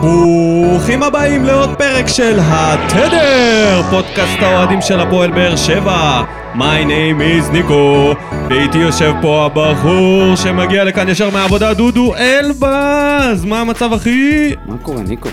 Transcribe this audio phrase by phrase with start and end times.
[0.00, 6.22] ברוכים הבאים לעוד פרק של התדר, פודקאסט האוהדים של הפועל באר שבע.
[6.54, 8.12] My name is ניקו,
[8.50, 13.44] ואיתי יושב פה הבחור שמגיע לכאן ישר מהעבודה, דודו אלבז.
[13.44, 14.50] מה המצב אחי?
[14.66, 15.28] מה קורה, ניקו?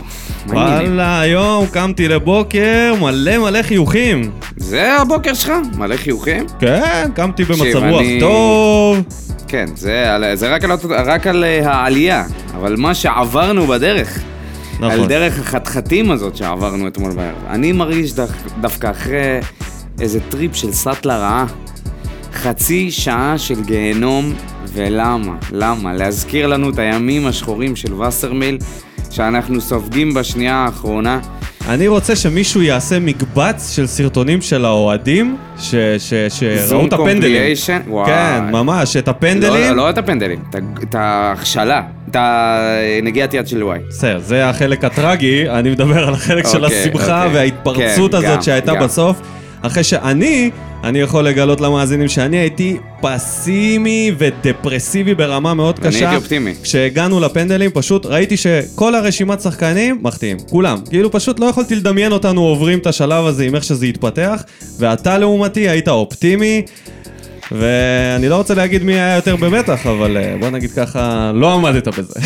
[0.47, 4.31] וואלה, היום קמתי לבוקר מלא מלא חיוכים.
[4.57, 5.51] זה הבוקר שלך?
[5.77, 6.45] מלא חיוכים?
[6.59, 8.97] כן, קמתי במצב רוח אני- טוב.
[9.47, 10.71] כן, זה, זה רק, על,
[11.05, 12.23] רק על אה, העלייה,
[12.57, 14.19] אבל מה שעברנו בדרך,
[14.79, 14.91] נכון.
[14.91, 17.45] על דרך החתחתים הזאת שעברנו אתמול בערב.
[17.49, 18.23] אני מרגיש דו,
[18.61, 19.39] דווקא אחרי
[19.99, 21.45] איזה טריפ של סאטלה רעה,
[22.33, 24.33] חצי שעה של גיהנום,
[24.73, 25.35] ולמה?
[25.51, 25.93] למה?
[25.93, 28.57] להזכיר לנו את הימים השחורים של וסרמיל,
[29.11, 31.19] שאנחנו סופגים בשנייה האחרונה.
[31.69, 37.41] אני רוצה שמישהו יעשה מקבץ של סרטונים של האוהדים ש- ש- שראו את הפנדלים.
[37.87, 38.05] וואי.
[38.05, 39.69] כן, ממש, את הפנדלים.
[39.69, 43.79] לא, לא את הפנדלים, את ה- את ההכשלה, את הנגיעת יד של וואי.
[43.89, 47.35] בסדר, זה החלק הטרגי, אני מדבר על החלק של אוקיי, השמחה אוקיי.
[47.35, 48.83] וההתפרצות כן, הזאת גם, שהייתה גם.
[48.83, 49.21] בסוף.
[49.61, 50.51] אחרי שאני,
[50.85, 55.99] אני יכול לגלות למאזינים שאני הייתי פסימי ודפרסיבי ברמה מאוד אני קשה.
[55.99, 56.53] הייתי אופטימי.
[56.63, 60.77] כשהגענו לפנדלים, פשוט ראיתי שכל הרשימת שחקנים מחטיאים, כולם.
[60.89, 64.43] כאילו פשוט לא יכולתי לדמיין אותנו עוברים את השלב הזה עם איך שזה יתפתח,
[64.79, 66.61] ואתה לעומתי היית אופטימי.
[67.51, 71.87] ואני לא רוצה להגיד מי היה יותר במתח, אבל אה, בוא נגיד ככה, לא עמדת
[71.87, 72.19] בזה.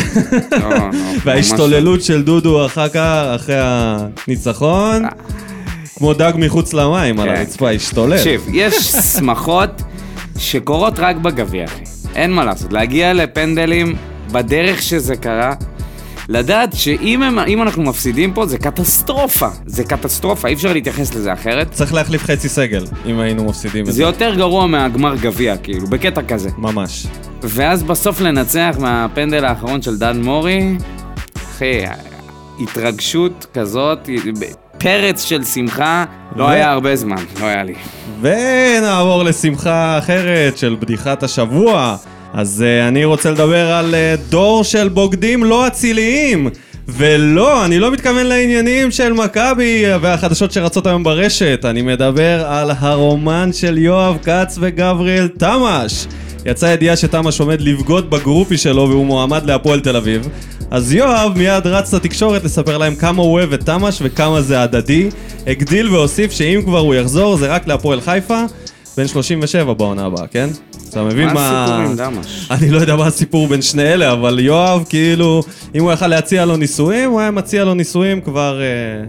[0.52, 0.76] לא, לא,
[1.24, 5.02] וההשתוללות של דודו אחר כך, אחרי הניצחון,
[6.00, 7.34] כמו דג מחוץ למים על כן.
[7.34, 8.16] הרצפה, השתולל.
[8.16, 9.82] תקשיב, יש שמחות
[10.38, 11.82] שקורות רק בגביע, אחי.
[12.14, 12.72] אין מה לעשות.
[12.72, 13.96] להגיע לפנדלים
[14.32, 15.54] בדרך שזה קרה,
[16.28, 19.48] לדעת שאם הם, אם אנחנו מפסידים פה, זה קטסטרופה.
[19.66, 21.72] זה קטסטרופה, אי אפשר להתייחס לזה אחרת.
[21.72, 24.02] צריך להחליף חצי סגל, אם היינו מפסידים את זה זה.
[24.02, 26.50] יותר גרוע מהגמר גביע, כאילו, בקטע כזה.
[26.58, 27.06] ממש.
[27.42, 30.76] ואז בסוף לנצח מהפנדל האחרון של דן מורי,
[31.36, 31.82] אחי,
[32.62, 34.08] התרגשות כזאת,
[34.80, 36.04] פרץ של שמחה,
[36.36, 37.74] לא ו- היה הרבה זמן, לא היה לי.
[38.20, 41.96] ונעבור לשמחה אחרת של בדיחת השבוע.
[42.34, 46.48] אז uh, אני רוצה לדבר על uh, דור של בוגדים לא אציליים.
[46.88, 51.64] ולא, אני לא מתכוון לעניינים של מכבי והחדשות שרצות היום ברשת.
[51.64, 56.06] אני מדבר על הרומן של יואב כץ וגבריאל תמש.
[56.46, 60.28] יצאה ידיעה שתמש עומד לבגוד בגרופי שלו והוא מועמד להפועל תל אביב.
[60.70, 65.08] אז יואב מיד רץ לתקשורת לספר להם כמה הוא אוהב את תמש וכמה זה הדדי.
[65.46, 68.44] הגדיל והוסיף שאם כבר הוא יחזור זה רק להפועל חיפה.
[68.96, 70.48] בן 37 בעונה הבאה, כן?
[70.90, 71.34] אתה מבין מה...
[71.34, 72.46] מה הסיפור עם דמש?
[72.60, 75.42] אני לא יודע מה הסיפור בין שני אלה, אבל יואב, כאילו,
[75.74, 78.60] אם הוא יכל להציע לו נישואים, הוא היה מציע לו נישואים כבר...
[78.62, 79.04] אה,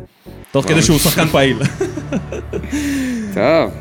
[0.51, 1.57] תוך כדי שהוא שחקן פעיל.
[3.35, 3.71] טוב,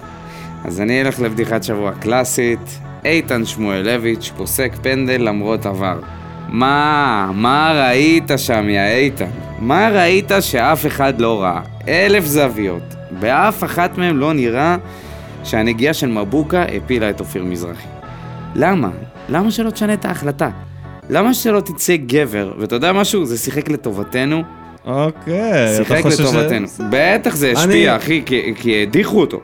[0.64, 2.78] אז אני אלך לבדיחת שבוע קלאסית.
[3.04, 5.98] איתן שמואלביץ' פוסק פנדל למרות עבר.
[6.48, 9.26] מה, מה ראית שם, יא איתן?
[9.58, 11.60] מה ראית שאף אחד לא ראה?
[11.88, 12.82] אלף זוויות.
[13.20, 14.76] באף אחת מהן לא נראה
[15.44, 17.86] שהנגיעה של מבוקה הפילה את אופיר מזרחי.
[18.54, 18.88] למה?
[19.28, 20.50] למה שלא תשנה את ההחלטה?
[21.10, 22.52] למה שלא תצא גבר?
[22.58, 23.26] ואתה יודע משהו?
[23.26, 24.42] זה שיחק לטובתנו.
[24.86, 26.20] אוקיי, שיחק חושב ש...
[26.20, 26.66] לטובתנו.
[26.90, 29.40] בטח זה אני- השפיע, אחי, כי- כי הדיחו אותו.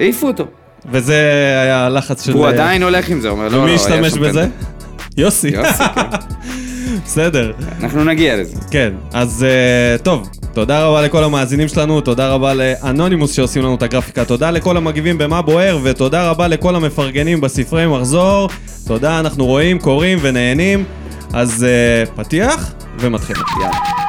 [0.00, 0.44] העיפו אותו.
[0.90, 1.14] וזה
[1.62, 2.32] היה הלחץ של...
[2.32, 4.46] והוא עדיין הולך עם זה, אומר, לא, לא, היה השתמש בזה?
[5.16, 5.48] יוסי.
[5.48, 6.02] יוסי, כן.
[7.04, 7.52] בסדר.
[7.82, 8.56] אנחנו נגיע לזה.
[8.70, 9.46] כן, אז
[9.98, 14.50] uh, טוב, תודה רבה לכל המאזינים שלנו, תודה רבה לאנונימוס שעושים לנו את הגרפיקה, תודה
[14.50, 18.48] לכל המגיבים במה בוער, ותודה רבה לכל המפרגנים בספרי מחזור.
[18.86, 20.84] תודה, אנחנו רואים, קוראים ונהנים.
[21.32, 21.66] אז
[22.06, 23.42] uh, פתיח ומתחילים.
[23.60, 24.01] יאללה.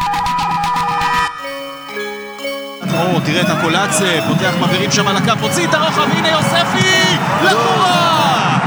[2.94, 7.18] או, תראה את הקולאצה, פותח מבערים שם על הקו, מוציא את הרוחב, הנה יוספי!
[7.44, 8.58] לקורה!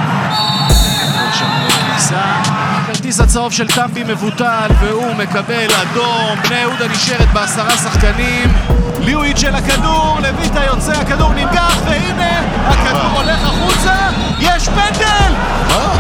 [1.39, 2.43] שם כניסה.
[2.87, 6.39] כרטיס הצהוב של טמבי מבוטל, והוא מקבל אדום.
[6.49, 8.53] בני יהודה נשארת בעשרה שחקנים.
[9.01, 13.95] ליואיץ' של הכדור, לויטה יוצא, הכדור ננגח, והנה, הכדור הולך החוצה,
[14.41, 15.33] יש פנדל!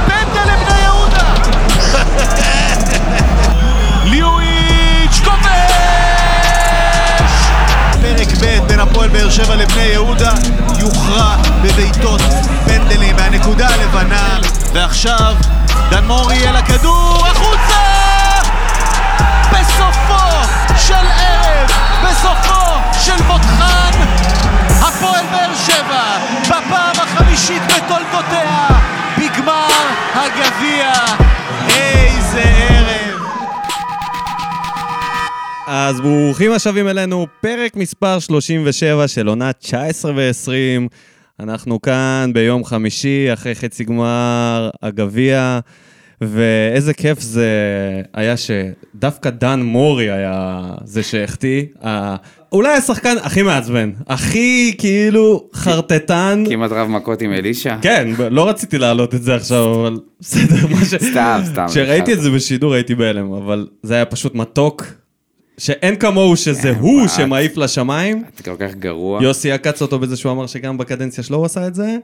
[0.07, 1.35] פנדל לבני יהודה!
[8.41, 10.33] ב' בין הפועל באר שבע לבני יהודה
[10.78, 12.21] יוכרע בבעיטות
[12.66, 14.38] פנדלים מהנקודה הלבנה.
[14.72, 15.34] ועכשיו
[15.91, 17.80] דן מורי אל הכדור החוצה!
[19.50, 21.71] בסופו של ערב,
[22.04, 22.60] בסופו
[23.04, 23.91] של מותחן
[24.80, 26.03] הפועל באר שבע
[26.42, 28.68] בפעם החמישית בתולדותיה
[29.18, 29.68] בגמר
[30.15, 30.92] הגביע.
[31.68, 33.06] איזה ערב
[35.66, 40.89] אז ברוכים השבים אלינו, פרק מספר 37 של עונה 19 ו-20.
[41.41, 45.59] אנחנו כאן ביום חמישי, אחרי חצי גמר הגביע,
[46.21, 47.51] ואיזה כיף זה
[48.15, 51.63] היה שדווקא דן מורי היה זה שהחטיא.
[52.53, 56.45] אולי השחקן הכי מעצבן, הכי כאילו חרטטן.
[56.48, 57.77] כמעט רב מכות עם אלישע?
[57.83, 60.95] כן, לא רציתי להעלות את זה עכשיו, אבל בסדר, מה ש...
[60.95, 61.66] סתם, סתם.
[61.69, 64.84] כשראיתי את זה בשידור הייתי בהלם, אבל זה היה פשוט מתוק,
[65.59, 67.09] שאין כמוהו שזה אין הוא.
[67.09, 68.25] שמעיף לשמיים.
[68.35, 69.23] אתה כל כך גרוע.
[69.23, 71.97] יוסי עקץ אותו בזה שהוא אמר שגם בקדנציה שלו הוא עשה את זה,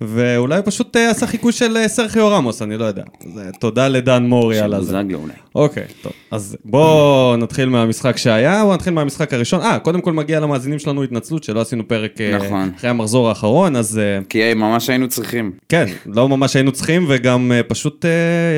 [0.00, 3.02] ואולי פשוט אה, עשה חיקוי של אה, סרחיו רמוס, אני לא יודע.
[3.34, 4.92] זה, תודה לדן מורי על הזה.
[4.92, 5.32] בוזגלו אולי.
[5.54, 6.12] אוקיי, טוב.
[6.30, 9.60] אז בואו נתחיל מהמשחק שהיה, בואו נתחיל מהמשחק הראשון.
[9.60, 12.70] אה, קודם כל מגיע למאזינים שלנו התנצלות שלא עשינו פרק אה, נכון.
[12.76, 15.52] אחרי המחזור האחרון, אז כי ממש היינו צריכים.
[15.68, 18.04] כן, לא ממש היינו צריכים, וגם פשוט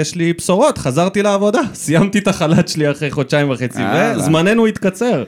[0.00, 3.82] יש לי בשורות, חזרתי לעבודה, סיימתי את החל"ת שלי אחרי חודשיים וחצי.
[4.16, 5.24] וזמננו התקצר.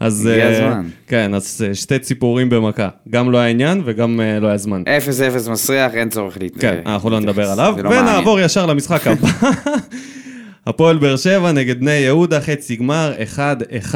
[0.00, 0.88] אז הגיע אה, הזמן.
[1.06, 2.88] כן, אז אה, שתי ציפורים במכה.
[3.10, 4.82] גם לא היה עניין וגם אה, לא היה זמן.
[4.86, 6.62] אפס אפס מסריח, אין צורך להתנגד.
[6.62, 9.28] כן, אנחנו לא נדבר עליו, לא ונעבור ישר למשחק הבא.
[10.66, 13.12] הפועל באר שבע נגד בני יהודה, חצי גמר,
[13.92, 13.94] 1-1,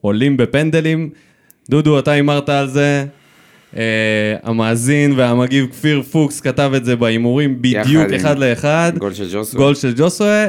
[0.00, 1.10] עולים בפנדלים.
[1.70, 3.04] דודו, אתה הימרת על זה.
[3.74, 3.78] Uh,
[4.42, 8.92] המאזין והמגיב כפיר פוקס כתב את זה בהימורים בדיוק אחד לאחד.
[8.98, 9.58] גול של ג'וסו.
[9.58, 10.46] גול של ג'וסווה.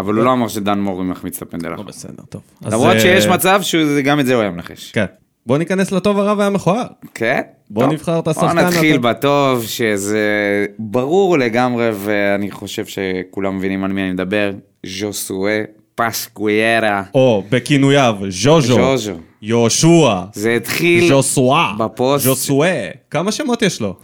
[0.00, 1.86] אבל הוא לא אמר שדן מורי מחמיץ את הפנדל האחרון.
[1.86, 2.42] בסדר, טוב.
[2.62, 4.92] למרות אה, שיש מצב שגם את זה הוא היה מנחש.
[4.92, 5.04] כן.
[5.46, 6.86] בוא ניכנס לטוב הרע והמכוער.
[7.14, 7.40] כן?
[7.70, 7.92] בוא טוב.
[7.92, 8.98] נבחר את השחקן בוא נתחיל.
[8.98, 14.52] בטוב, שזה ברור לגמרי, ואני חושב שכולם מבינים על מי אני מדבר.
[14.86, 15.62] ז'וסואה
[15.94, 17.02] פסקוויירה.
[17.14, 19.12] או בכינויו, ז'וז'ו, ז'וז'ו.
[19.42, 22.24] יהושע, זה התחיל ז'וסואה, בפוסט.
[22.24, 22.88] ז'וסואה.
[23.10, 23.96] כמה שמות יש לו?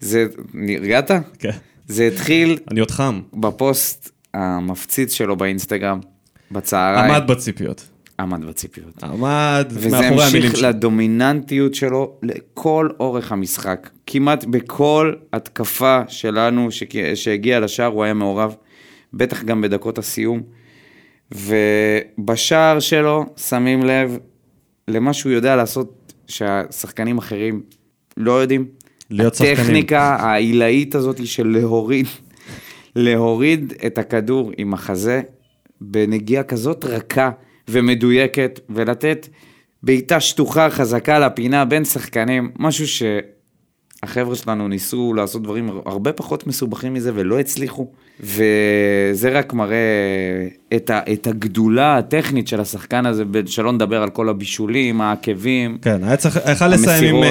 [0.00, 0.26] זה...
[0.54, 1.10] נרגעת?
[1.38, 1.50] כן.
[1.86, 3.20] זה התחיל אני עוד חם.
[3.34, 6.00] בפוסט המפציץ שלו באינסטגרם,
[6.52, 7.10] בצהריים.
[7.14, 7.88] עמד בציפיות.
[8.20, 9.02] עמד בציפיות.
[9.04, 10.54] עמד וזה המשיך.
[10.62, 13.90] לדומיננטיות שלו לכל אורך המשחק.
[14.06, 18.54] כמעט בכל התקפה שלנו שק- שהגיעה לשער הוא היה מעורב,
[19.14, 20.40] בטח גם בדקות הסיום.
[21.32, 24.18] ובשער שלו שמים לב
[24.88, 27.62] למה שהוא יודע לעשות שהשחקנים אחרים
[28.16, 28.64] לא יודעים.
[29.10, 29.54] להיות שחקנים.
[29.56, 32.06] הטכניקה העילאית הזאת של להוריד,
[32.96, 35.20] להוריד את הכדור עם החזה
[35.80, 37.30] בנגיעה כזאת רכה
[37.68, 39.28] ומדויקת, ולתת
[39.82, 46.94] בעיטה שטוחה חזקה לפינה בין שחקנים, משהו שהחבר'ה שלנו ניסו לעשות דברים הרבה פחות מסובכים
[46.94, 47.90] מזה ולא הצליחו,
[48.20, 49.76] וזה רק מראה
[50.76, 55.78] את, ה, את הגדולה הטכנית של השחקן הזה, שלא נדבר על כל הבישולים, העקבים.
[55.82, 57.24] כן, היה צריך, יכל לסיים עם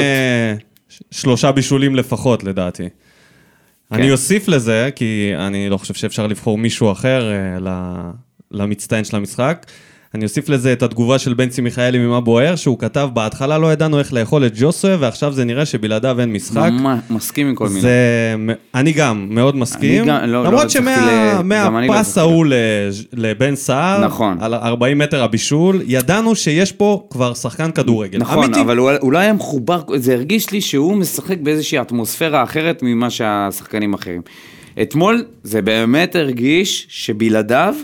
[0.89, 2.89] ש- שלושה בישולים לפחות, לדעתי.
[3.91, 7.57] אני אוסיף לזה, כי אני לא חושב שאפשר לבחור מישהו אחר אה,
[8.51, 9.65] למצטיין של המשחק.
[10.15, 13.99] אני אוסיף לזה את התגובה של בנצי מיכאלי ממה בוער, שהוא כתב, בהתחלה לא ידענו
[13.99, 16.69] איך לאכול את ג'וסווה, ועכשיו זה נראה שבלעדיו אין משחק.
[16.71, 17.81] ממש, מסכים עם כל מיני.
[17.81, 18.35] זה,
[18.75, 20.97] אני גם מאוד מסכים, גם- לא- לא למרות לא שמהפס
[21.89, 22.19] הצלחתי.
[22.19, 24.37] ההוא לז'- לבן סער, נכון.
[24.41, 28.19] על 40 מטר הבישול, ידענו שיש פה כבר שחקן כדורגל.
[28.19, 28.61] נכון, אמיתי.
[28.61, 33.09] אבל הוא, הוא לא היה מחובר, זה הרגיש לי שהוא משחק באיזושהי אטמוספירה אחרת ממה
[33.09, 34.21] שהשחקנים האחרים.
[34.81, 37.75] אתמול זה באמת הרגיש שבלעדיו,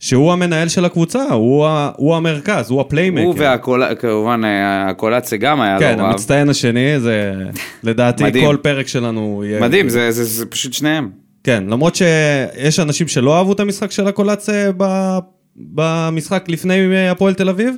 [0.00, 3.24] שהוא המנהל של הקבוצה, הוא, ה, הוא המרכז, הוא הפליימקר.
[3.24, 6.10] הוא וכמובן הקולציה גם היה כן, לא רב.
[6.10, 7.34] המצטיין השני, זה
[7.82, 8.46] לדעתי מדהים.
[8.46, 9.60] כל פרק שלנו יהיה...
[9.60, 11.10] מדהים, זה, זה, זה פשוט שניהם.
[11.44, 15.18] כן, למרות שיש אנשים שלא אהבו את המשחק של הקולציה ב-
[15.56, 17.74] במשחק לפני הפועל תל אביב,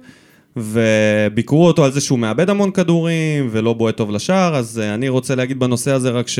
[0.56, 5.08] וביקרו אותו על זה שהוא מאבד המון כדורים ולא בועט טוב לשער, אז אה, אני
[5.08, 6.38] רוצה להגיד בנושא הזה רק ש...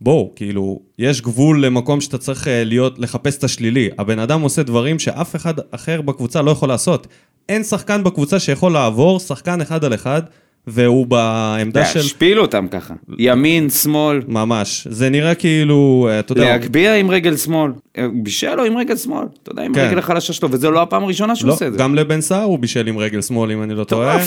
[0.00, 3.88] בואו, כאילו, יש גבול למקום שאתה צריך אה, להיות, לחפש את השלילי.
[3.98, 7.06] הבן אדם עושה דברים שאף אחד אחר בקבוצה לא יכול לעשות.
[7.48, 10.22] אין שחקן בקבוצה שיכול לעבור שחקן אחד על אחד,
[10.66, 11.98] והוא בעמדה של...
[11.98, 12.94] השפילו אותם ככה.
[13.18, 14.86] ימין, שמאל, ממש.
[14.90, 16.44] זה נראה כאילו, אה, אתה יודע...
[16.44, 17.72] להגביה עם רגל שמאל.
[18.12, 19.26] בישל לו עם רגל שמאל.
[19.42, 19.86] אתה יודע, עם כן.
[19.86, 21.78] רגל החלשה שלו, וזה לא הפעם הראשונה שהוא לא, עושה את זה.
[21.78, 24.18] גם לבן סער הוא בישל עם רגל שמאל, אם אני לא טועה.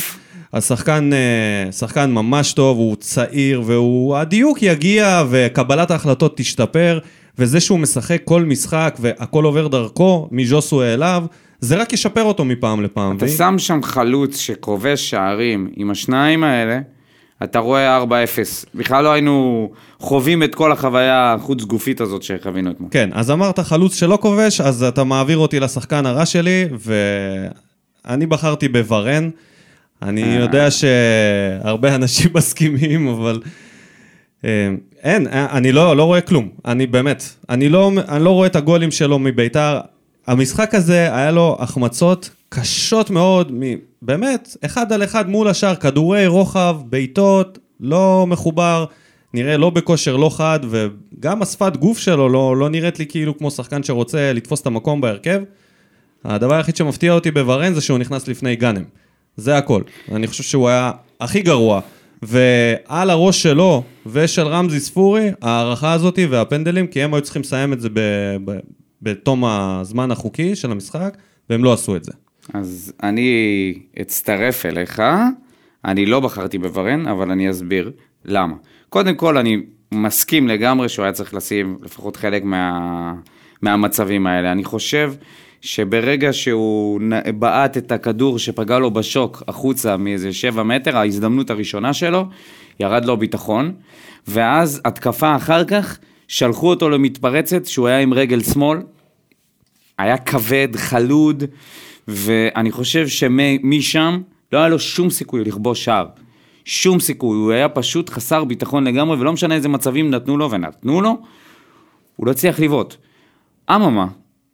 [0.54, 4.18] אז שחקן, אה, שחקן ממש טוב, הוא צעיר, והוא...
[4.18, 7.00] הדיוק יגיע וקבלת ההחלטות תשתפר,
[7.38, 11.24] וזה שהוא משחק כל משחק והכל עובר דרכו, מז'וסו אליו,
[11.60, 13.18] זה רק ישפר אותו מפעם לפעם.
[13.18, 16.80] אתה והיא- שם שם חלוץ שכובש שערים עם השניים האלה,
[17.44, 18.04] אתה רואה 4-0.
[18.76, 22.90] בכלל לא היינו חווים את כל החוויה החוץ גופית הזאת שחווינו אתמול.
[22.94, 26.66] כן, אז אמרת חלוץ שלא כובש, אז אתה מעביר אותי לשחקן הרע שלי,
[28.06, 29.30] ואני בחרתי בוורן.
[30.02, 30.40] אני אה.
[30.40, 33.42] יודע שהרבה אנשים מסכימים, אבל
[34.46, 34.70] אה,
[35.04, 36.50] אין, אה, אני לא, לא רואה כלום.
[36.66, 39.80] אני באמת, אני לא, אני לא רואה את הגולים שלו מביתר.
[40.28, 46.28] המשחק הזה, היה לו החמצות קשות מאוד, מ- באמת, אחד על אחד מול השאר, כדורי
[46.28, 48.86] רוחב, בעיטות, לא מחובר.
[49.34, 53.52] נראה לא בכושר לא חד, וגם השפת גוף שלו לא, לא נראית לי כאילו כמו
[53.52, 55.42] שחקן שרוצה לתפוס את המקום בהרכב.
[56.26, 58.84] הדבר היחיד שמפתיע אותי בוורן זה שהוא נכנס לפני גאנם.
[59.38, 59.82] זה הכל.
[60.12, 61.82] אני חושב שהוא היה הכי גרוע.
[62.22, 67.82] ועל הראש שלו ושל רמזי ספורי, ההערכה הזאת והפנדלים, כי הם היו צריכים לסיים את
[67.82, 67.90] זה
[69.02, 71.18] בתום הזמן החוקי של המשחק,
[71.50, 72.12] והם לא עשו את זה.
[72.54, 75.02] אז אני אצטרף אליך,
[75.86, 77.92] אני לא בחרתי בוורן, אבל אני אסביר
[78.26, 78.56] למה.
[78.90, 79.58] קודם כל, אני
[79.94, 83.14] מסכים לגמרי שהוא היה צריך לשים לפחות חלק מה,
[83.62, 84.52] מהמצבים האלה.
[84.52, 85.14] אני חושב
[85.62, 87.02] שברגע שהוא
[87.40, 92.26] בעט את הכדור שפגע לו בשוק החוצה מאיזה שבע מטר, ההזדמנות הראשונה שלו,
[92.80, 93.74] ירד לו ביטחון,
[94.28, 98.80] ואז התקפה אחר כך, שלחו אותו למתפרצת שהוא היה עם רגל שמאל,
[99.98, 101.44] היה כבד, חלוד,
[102.08, 104.22] ואני חושב שמשם
[104.54, 106.06] לא היה לו שום סיכוי לכבוש שער.
[106.66, 111.02] שום סיכוי, הוא היה פשוט חסר ביטחון לגמרי, ולא משנה איזה מצבים נתנו לו ונתנו
[111.02, 111.18] לו,
[112.16, 112.96] הוא לא הצליח לבעוט.
[113.70, 114.08] אממה,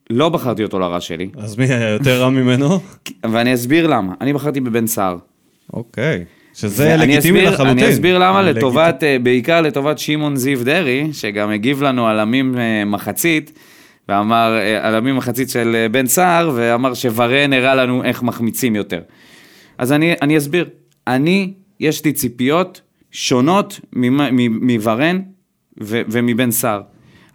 [0.09, 2.79] לא בחרתי אותו לרע שלי, אז מי היה יותר רע ממנו?
[3.31, 4.13] ואני אסביר למה.
[4.21, 5.17] אני בחרתי בבן סער.
[5.73, 6.25] אוקיי.
[6.53, 7.79] שזה לגיטימי לחלוטין.
[7.79, 8.59] אני אסביר למה, לגיטימי.
[8.59, 13.59] לטובת, אה, בעיקר לטובת שמעון זיו דרעי, שגם הגיב לנו על עמים אה, מחצית,
[14.09, 18.75] ואמר, אה, על עמים מחצית של אה, בן סער, ואמר שוורן הראה לנו איך מחמיצים
[18.75, 19.01] יותר.
[19.77, 20.69] אז אני, אני אסביר.
[21.07, 23.79] אני, יש לי ציפיות שונות
[24.61, 25.21] מוורן
[25.81, 26.81] ומבן סער.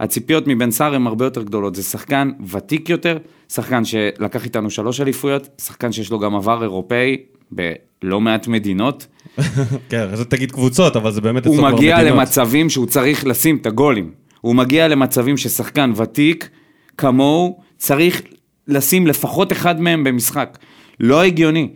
[0.02, 1.74] הציפיות מבן סער הן הרבה יותר גדולות.
[1.74, 3.18] זה שחקן ותיק יותר,
[3.48, 7.16] שחקן שלקח איתנו שלוש אליפויות, שחקן שיש לו גם עבר אירופאי
[7.50, 9.06] בלא מעט מדינות.
[9.90, 12.18] כן, אז תגיד קבוצות, אבל זה באמת הוא אצלו כבר מגיע מדינות.
[12.18, 14.10] למצבים שהוא צריך לשים את הגולים.
[14.40, 16.48] הוא מגיע למצבים ששחקן ותיק
[16.98, 18.22] כמוהו צריך
[18.68, 20.58] לשים לפחות אחד מהם במשחק.
[21.00, 21.68] לא הגיוני.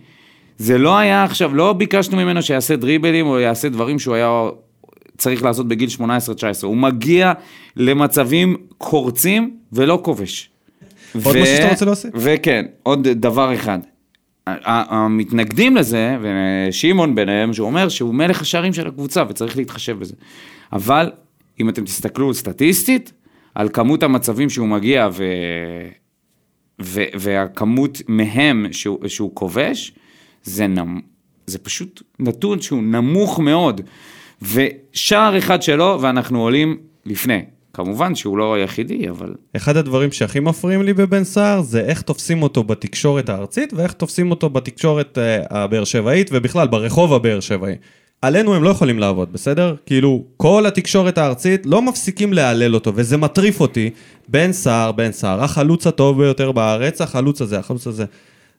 [0.58, 4.48] זה לא היה עכשיו, לא ביקשנו ממנו שיעשה דריבלים או יעשה דברים שהוא היה
[5.18, 6.00] צריך לעשות בגיל 18-19.
[6.62, 7.32] הוא מגיע
[7.76, 10.50] למצבים קורצים ולא כובש.
[11.24, 12.10] עוד משהו שאתה רוצה להוסיף?
[12.14, 13.78] וכן, עוד דבר אחד.
[14.46, 20.14] המתנגדים לזה, ושמעון ביניהם, שהוא אומר שהוא מלך השערים של הקבוצה וצריך להתחשב בזה.
[20.72, 21.10] אבל
[21.60, 23.12] אם אתם תסתכלו סטטיסטית,
[23.54, 25.24] על כמות המצבים שהוא מגיע ו...
[26.82, 27.02] ו...
[27.14, 29.92] והכמות מהם שהוא, שהוא כובש,
[30.42, 31.00] זה, נמ...
[31.46, 33.80] זה פשוט נתון שהוא נמוך מאוד.
[34.42, 36.76] ושער אחד שלו, ואנחנו עולים
[37.06, 37.42] לפני.
[37.72, 39.34] כמובן שהוא לא היחידי, אבל...
[39.56, 44.30] אחד הדברים שהכי מפריעים לי בבן סער זה איך תופסים אותו בתקשורת הארצית ואיך תופסים
[44.30, 47.74] אותו בתקשורת אה, הבאר שבעית ובכלל ברחוב הבאר שבעי.
[48.22, 49.74] עלינו הם לא יכולים לעבוד, בסדר?
[49.86, 53.90] כאילו, כל התקשורת הארצית לא מפסיקים להלל אותו, וזה מטריף אותי.
[54.28, 58.04] בן סער, בן סער, החלוץ הטוב ביותר בארץ, החלוץ הזה, החלוץ הזה.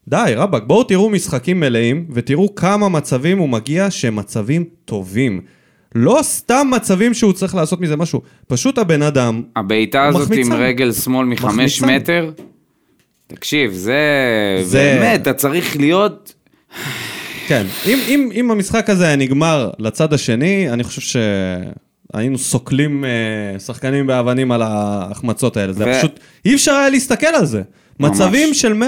[0.08, 5.42] די, רבאק, בואו תראו משחקים מלאים, ותראו כמה מצבים הוא מגיע שהם מצבים טובים.
[5.96, 10.52] לא סתם מצבים שהוא צריך לעשות מזה משהו, פשוט הבן אדם הבעיטה הזאת מחמיצן.
[10.52, 11.82] עם רגל שמאל מחמש.
[11.82, 12.32] מטר,
[13.28, 14.00] תקשיב, זה...
[14.64, 16.34] זה- באמת, אתה צריך להיות...
[17.48, 21.20] כן, אם, אם, אם המשחק הזה היה נגמר לצד השני, אני חושב
[22.14, 25.74] שהיינו סוקלים אה, שחקנים באבנים על ההחמצות האלה.
[25.74, 27.62] זה ו- פשוט, אי אפשר היה להסתכל על זה.
[28.00, 28.12] ממש.
[28.12, 28.84] מצבים של 100%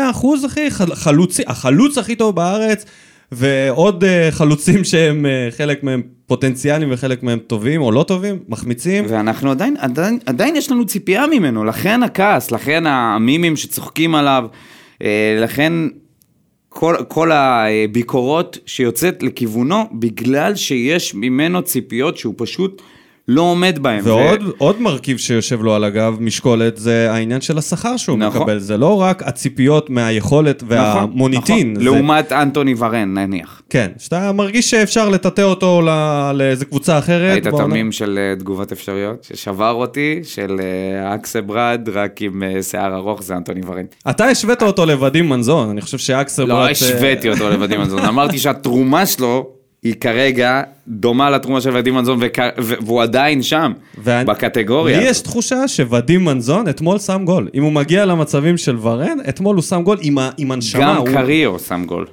[0.45, 2.85] אחי, חל- חלוצי, החלוץ הכי טוב בארץ,
[3.31, 9.05] ועוד אה, חלוצים שהם, אה, חלק מהם פוטנציאליים וחלק מהם טובים או לא טובים, מחמיצים.
[9.07, 14.45] ואנחנו עדיין, עדיין, עדיין יש לנו ציפייה ממנו, לכן הכעס, לכן המימים שצוחקים עליו,
[15.01, 15.73] אה, לכן
[16.69, 22.81] כל, כל הביקורות שיוצאת לכיוונו, בגלל שיש ממנו ציפיות שהוא פשוט
[23.31, 23.99] לא עומד בהן.
[24.03, 28.41] ועוד עוד מרכיב שיושב לו על הגב, משקולת, זה העניין של השכר שהוא נכון.
[28.41, 28.59] מקבל.
[28.59, 31.71] זה לא רק הציפיות מהיכולת והמוניטין.
[31.71, 33.61] נכון, זה- לעומת אנטוני ורן, נניח.
[33.69, 37.43] כן, שאתה מרגיש שאפשר לטאטא אותו ל- לאיזה קבוצה אחרת.
[37.43, 37.63] בעונה.
[37.63, 39.23] המים של אה, תגובות אפשריות?
[39.23, 43.85] ששבר אותי, של אה, אקסה ברד, רק עם אה, שיער ארוך, זה אנטוני ורן.
[44.09, 49.05] אתה השווית אותו לוודים מנזון, אני חושב שאקסר לא השוויתי אותו לוודים מנזון, אמרתי שהתרומה
[49.05, 53.71] שלו היא כרגע דומה לתרומה של ודים מנזון, וכ- והוא עדיין שם,
[54.03, 54.99] ואני- בקטגוריה.
[54.99, 55.05] לי.
[55.05, 57.49] יש תחושה שוודים מנזון אתמול שם גול.
[57.53, 60.97] אם הוא מגיע למצבים של ורן, אתמול הוא שם גול עם, ה- עם הנשמה, גם
[60.97, 62.05] הוא- קריו שם גול,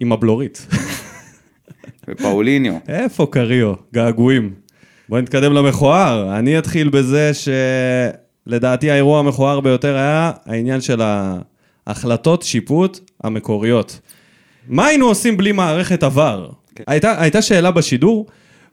[0.00, 0.66] עם הבלורית.
[2.08, 2.72] ופאוליניו.
[2.88, 3.72] איפה קריו?
[3.94, 4.50] געגועים.
[5.08, 6.38] בוא נתקדם למכוער.
[6.38, 7.30] אני אתחיל בזה
[8.46, 11.00] שלדעתי האירוע המכוער ביותר היה העניין של
[11.86, 14.00] ההחלטות שיפוט המקוריות.
[14.68, 16.48] מה היינו עושים בלי מערכת עבר?
[16.74, 16.84] כן.
[16.86, 18.26] הייתה, הייתה שאלה בשידור,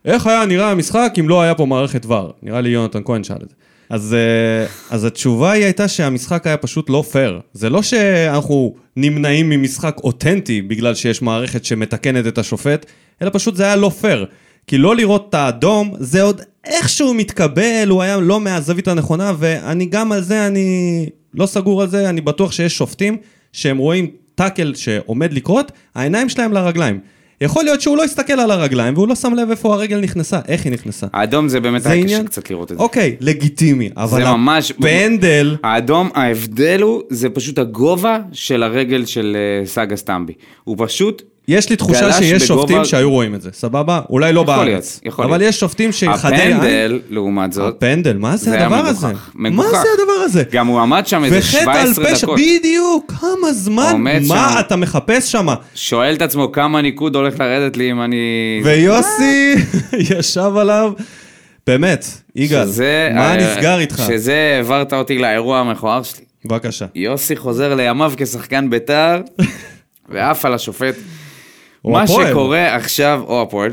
[0.04, 2.32] איך היה נראה המשחק אם לא היה פה מערכת ור?
[2.42, 3.54] נראה לי יונתן כהן שאל את זה.
[3.90, 7.40] אז, אה, אז התשובה היא הייתה שהמשחק היה פשוט לא פייר.
[7.52, 12.86] זה לא שאנחנו נמנעים ממשחק אותנטי בגלל שיש מערכת שמתקנת את השופט,
[13.22, 14.26] אלא פשוט זה היה לא פייר.
[14.66, 19.86] כי לא לראות את האדום, זה עוד איכשהו מתקבל, הוא היה לא מהזווית הנכונה, ואני
[19.86, 23.16] גם על זה, אני לא סגור על זה, אני בטוח שיש שופטים
[23.52, 27.00] שהם רואים טאקל שעומד לקרות, העיניים שלהם לרגליים.
[27.42, 30.64] יכול להיות שהוא לא הסתכל על הרגליים והוא לא שם לב איפה הרגל נכנסה, איך
[30.64, 31.06] היא נכנסה.
[31.12, 32.26] האדום זה באמת זה היה קשה עניין?
[32.26, 32.82] קצת לראות את זה.
[32.82, 34.70] אוקיי, לגיטימי, אבל זה ממש...
[34.70, 40.32] הפנדל, האדום, ההבדל הוא, זה פשוט הגובה של הרגל של אה, סאגה סטמבי.
[40.64, 41.22] הוא פשוט...
[41.50, 44.00] יש לי תחושה שיש בגובה- שופטים שהיו רואים את זה, סבבה?
[44.10, 44.64] אולי לא יכול בארץ.
[44.66, 45.48] להיות, יכול אבל להיות.
[45.54, 46.56] יש שופטים שחדי עין...
[46.56, 49.06] הפנדל, לעומת זאת, הפנדל, מה זה זה הדבר הזה?
[49.08, 49.70] מגוחך, מה מגוחך.
[49.70, 50.42] זה הדבר הזה?
[50.52, 52.38] גם הוא עמד שם איזה וחטא על 17 פשע, דקות.
[52.38, 54.10] בדיוק, כמה זמן, מה
[54.52, 54.60] שם.
[54.60, 55.46] אתה מחפש שם?
[55.74, 58.16] שואל את עצמו כמה ניקוד הולך לרדת לי אם אני...
[58.64, 59.54] ויוסי
[60.18, 60.92] ישב עליו,
[61.66, 62.04] באמת,
[62.36, 64.02] יגאל, שזה, מה אה, נסגר איתך?
[64.06, 66.24] שזה העברת אותי לאירוע המכוער שלי.
[66.44, 66.86] בבקשה.
[66.94, 69.20] יוסי חוזר לימיו כשחקן בית"ר,
[70.12, 70.94] ועף על השופט.
[71.84, 72.28] או מה הפועל.
[72.30, 73.72] שקורה עכשיו, או הפועל.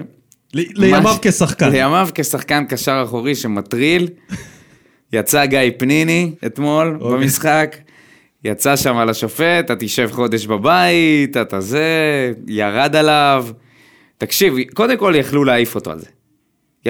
[0.53, 1.69] ל- לימיו ש- כשחקן.
[1.71, 4.07] לימיו כשחקן קשר אחורי שמטריל.
[5.13, 7.17] יצא גיא פניני אתמול אוקיי.
[7.17, 7.75] במשחק.
[8.43, 11.83] יצא שם על השופט, אתה תשב חודש בבית, אתה זה,
[12.47, 13.47] ירד עליו.
[14.17, 16.05] תקשיב, קודם כל יכלו להעיף אותו על זה.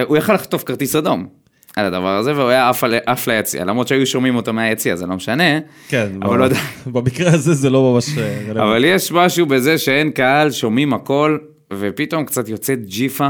[0.04, 1.28] הוא יכל לחטוף כרטיס אדום
[1.76, 2.72] על הדבר הזה, והוא היה
[3.06, 5.60] עף, ליציע, למרות שהיו שומעים אותו מהיציע, זה לא משנה.
[5.90, 6.60] כן, אבל לא יודע.
[6.94, 8.52] במקרה הזה זה לא ממש אה.
[8.52, 11.38] אבל יש משהו בזה שאין קהל, שומעים הכל,
[11.74, 13.30] ופתאום קצת יוצאת ג'יפה.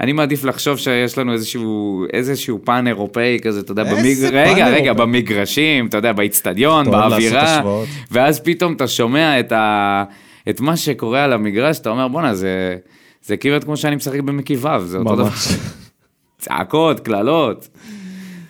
[0.00, 4.16] אני מעדיף לחשוב שיש לנו איזשהו, איזשהו פן אירופאי כזה, אתה יודע, במג...
[4.32, 4.92] רגע, רגע?
[4.92, 7.62] במגרשים, אתה יודע, באיצטדיון, באווירה.
[8.10, 10.04] ואז פתאום אתה שומע את, ה...
[10.48, 12.76] את מה שקורה על המגרש, אתה אומר, בואנה, זה...
[13.24, 15.28] זה כמעט כמו שאני משחק במקיביו, זה אותו דבר.
[16.42, 17.68] צעקות, קללות.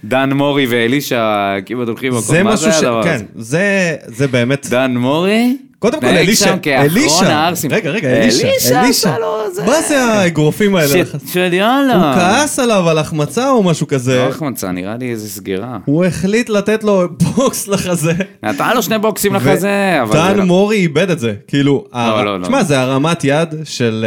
[0.04, 1.34] דן מורי ואלישע
[1.66, 2.64] כמעט הולכים זה במקום, מה ש...
[2.64, 3.08] הדבר הזה?
[3.18, 4.66] כן, זה- זה באמת...
[4.70, 5.56] דן מורי?
[5.82, 7.48] קודם כל, אלישע, אלישע.
[7.70, 8.48] רגע, רגע, אלישע,
[8.80, 9.16] אלישע
[9.52, 9.64] זה.
[9.66, 11.02] מה זה האגרופים האלה?
[11.32, 11.94] של יאללה.
[11.94, 15.78] הוא כעס עליו על החמצה או משהו כזה, לא החמצה, נראה לי איזה סגירה.
[15.84, 18.12] הוא החליט לתת לו בוקס לחזה.
[18.42, 20.12] נתן לו שני בוקסים לחזה, אבל...
[20.12, 22.44] דן לא- מורי איבד את זה, כאילו, לא, לא.
[22.44, 24.06] תשמע, זה הרמת יד של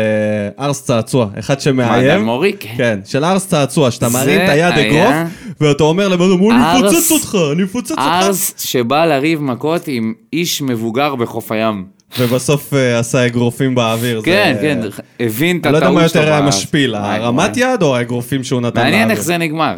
[0.59, 2.53] אה, ארס צעצוע, אחד מה, שמאיים, דן מורי?
[2.59, 2.73] כן.
[2.77, 5.15] כן, של ארס צעצוע, שאתה מרים את היד אגרוף,
[5.61, 10.13] ואתה אומר לבן אדם, אני אפוצץ אותך, אני אפוצץ אותך, ארס שבא לריב מכות עם
[10.35, 11.85] איש מבוגר בחוף הים.
[12.19, 14.21] ובסוף אה, עשה אגרופים באוויר.
[14.23, 14.79] כן, כן,
[15.19, 16.21] הבין את אני לא יודע הטעות מה שלו.
[16.21, 17.73] יותר היה משפיל, וואי, הרמת וואי.
[17.73, 19.15] יד או האגרופים שהוא נתן מעניין לאוויר?
[19.17, 19.75] איך זה נגמר.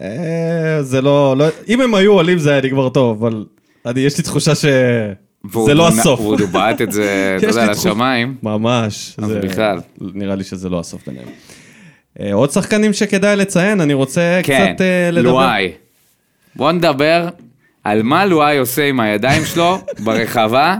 [0.00, 3.44] אה, זה לא, לא, אם הם היו עולים זה היה נגמר טוב, אבל
[3.96, 6.20] יש לי תחושה שזה לא הסוף.
[6.20, 7.04] הוא בעט את זה,
[7.38, 8.34] אתה יודע, לשמיים.
[8.42, 9.14] ממש.
[9.22, 9.80] אז בכלל.
[10.00, 11.28] נראה לי שזה לא הסוף ביניהם.
[12.20, 15.32] אה, עוד שחקנים שכדאי לציין, אני רוצה כן, קצת אה, לדבר.
[15.32, 15.70] לואי.
[16.56, 17.28] בוא נדבר
[17.90, 20.76] על מה לואי עושה עם הידיים שלו ברחבה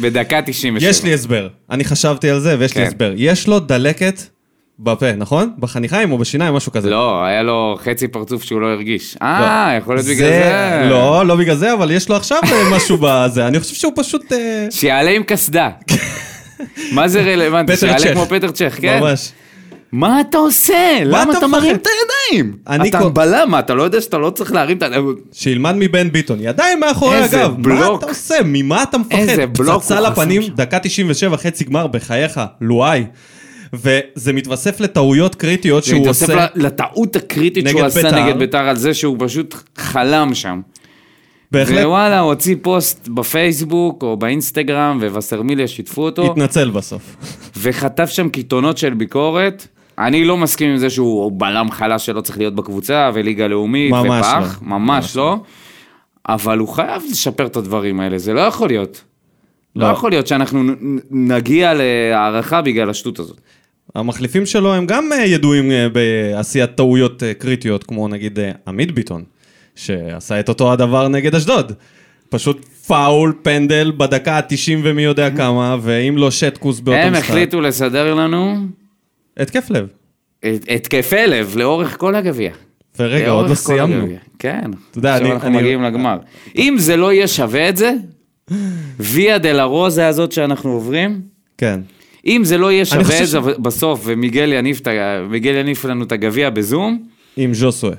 [0.00, 0.90] בדקה 97.
[0.90, 2.88] יש לי הסבר, אני חשבתי על זה ויש לי כן.
[2.88, 3.12] הסבר.
[3.16, 4.20] יש לו דלקת
[4.78, 5.52] בפה, נכון?
[5.58, 6.90] בחניכיים או בשיניים, משהו כזה.
[6.90, 9.16] לא, היה לו חצי פרצוף שהוא לא הרגיש.
[9.22, 9.78] אה, לא.
[9.78, 10.86] יכול להיות בגלל זה.
[10.90, 13.46] לא, לא בגלל זה, אבל יש לו עכשיו אה, משהו בזה.
[13.46, 14.32] אני חושב שהוא פשוט...
[14.32, 15.70] אה, שיעלה עם קסדה.
[16.92, 17.76] מה זה רלוונטי?
[17.76, 18.12] שיעלה.
[18.12, 19.00] כמו פטר צ'ך, כן?
[19.00, 19.32] ממש.
[19.96, 20.98] מה אתה עושה?
[21.04, 21.46] למה אתה?
[21.46, 22.56] מרים את הידיים?
[22.68, 25.14] אני אתה בלם, מה, אתה לא יודע שאתה לא צריך להרים את הידיים?
[25.32, 27.68] שילמד מבן ביטון, ידיים מאחורי הגב.
[27.68, 27.94] מה.
[27.98, 28.34] אתה עושה?
[28.44, 29.18] ממה אתה מפחד?
[29.18, 30.42] איזה בלוק פצצה לפנים.
[30.56, 33.04] דקה 97, חצי גמר, בחייך, לואי.
[33.72, 36.46] וזה מתווסף לטעויות קריטיות זה שהוא מתווסף עושה.
[36.54, 38.24] ל- לטעות הקריטית שהוא עשה בית"ר.
[38.26, 40.60] נגד בית"ר על זה שהוא פשוט חלם שם.
[41.52, 47.16] בהחלט ווואלה, הוא הוציא פוסט בפייסבוק או באינסטגרם, ווסרמיליה שיתפו אותו, התנצל בסוף.
[47.56, 49.66] וחטף שם קיתונות של ביקורת.
[49.98, 54.26] אני לא מסכים עם זה שהוא בלם חלש שלא צריך להיות בקבוצה, וליגה לאומית, ממש
[54.26, 54.68] ופח, לא.
[54.68, 55.38] ממש לא.
[56.28, 59.04] אבל הוא חייב לשפר את הדברים האלה, זה לא יכול להיות.
[59.76, 59.92] לא לא.
[59.92, 60.62] יכול להיות שאנחנו
[61.10, 63.40] נגיע להערכה בגלל השטות הזאת.
[63.94, 69.24] המחליפים שלו הם גם אה, ידועים אה, בעשיית טעויות אה, קריטיות, כמו נגיד עמית ביטון,
[69.74, 71.72] שעשה את אותו הדבר נגד אשדוד.
[72.28, 77.24] פשוט פאול, פנדל, בדקה ה-90 ומי יודע כמה, ואם לא שטקוס באותו הם משחק.
[77.24, 78.56] החליטו לסדר לנו
[79.36, 79.88] התקף לב.
[80.68, 82.50] התקפי לב לאורך כל הגביע.
[82.98, 84.02] ורגע, עוד לא סיימנו.
[84.02, 84.18] הגביע.
[84.38, 86.18] כן, אתה יודע, עכשיו אני- אנחנו אני- מגיעים לגמר.
[86.56, 87.92] אם זה לא יהיה שווה את זה,
[89.00, 91.20] ויה דלה רוזה הזאת שאנחנו עוברים,
[91.58, 91.80] כן.
[92.26, 94.80] אם זה לא יהיה שווה את זה בסוף, ומיגל יניף
[95.28, 95.50] מיגל
[95.84, 97.02] לנו את הגביע בזום,
[97.36, 97.94] עם ז'וסווה.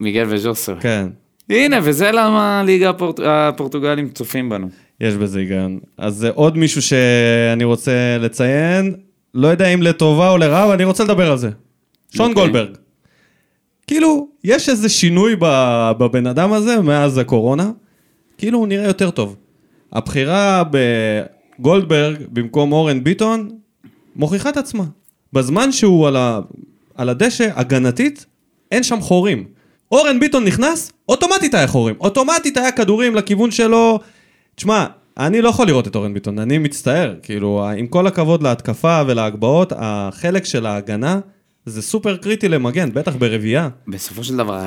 [0.00, 0.76] מיגל וז'וסר.
[0.80, 1.06] כן.
[1.50, 4.68] הנה, וזה למה הליגה הפורט- הפורטוגלים צופים בנו.
[5.00, 5.78] יש בזה היגיון.
[5.98, 8.94] אז עוד מישהו שאני רוצה לציין,
[9.34, 11.50] לא יודע אם לטובה או לרעה, אבל אני רוצה לדבר על זה.
[12.10, 12.42] שון אוקיי.
[12.42, 12.76] גולדברג.
[13.86, 15.36] כאילו, יש איזה שינוי
[15.98, 17.70] בבן אדם הזה מאז הקורונה,
[18.38, 19.36] כאילו הוא נראה יותר טוב.
[19.92, 20.62] הבחירה
[21.58, 23.48] בגולדברג במקום אורן ביטון
[24.16, 24.84] מוכיחה את עצמה.
[25.32, 26.40] בזמן שהוא על, ה...
[26.94, 28.26] על הדשא, הגנתית,
[28.72, 29.44] אין שם חורים.
[29.92, 31.94] אורן ביטון נכנס, אוטומטית היה חורים.
[32.00, 33.98] אוטומטית היה כדורים לכיוון שלו.
[34.54, 34.86] תשמע,
[35.18, 37.14] אני לא יכול לראות את אורן ביטון, אני מצטער.
[37.22, 41.20] כאילו, עם כל הכבוד להתקפה ולהגבהות, החלק של ההגנה
[41.66, 43.68] זה סופר קריטי למגן, בטח ברביעייה.
[43.88, 44.60] בסופו של דבר,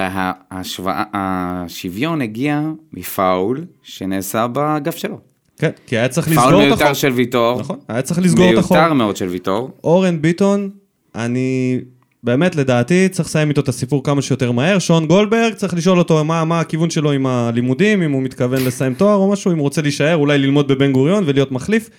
[0.52, 2.62] ההשוואה- השוויון הגיע
[2.94, 5.20] מפאול שנעשה באגף שלו.
[5.60, 6.94] כן, כי היה צריך פאול לסגור את מיותר החור.
[6.94, 7.60] של ויטור.
[7.60, 8.78] נכון, היה צריך לסגור את החור.
[8.78, 9.70] מיותר מאוד של ויטור.
[9.84, 10.70] אורן ביטון,
[11.16, 11.80] אני
[12.24, 14.80] באמת לדעתי צריך לסיים איתו את הסיפור כמה שיותר מהר.
[14.80, 18.94] שון גולדברג, צריך לשאול אותו מה, מה הכיוון שלו עם הלימודים, אם הוא מתכוון לסיים
[18.94, 21.90] תואר או משהו, אם הוא רוצה להישאר, אולי ללמוד בבן גוריון ולהיות מחליף.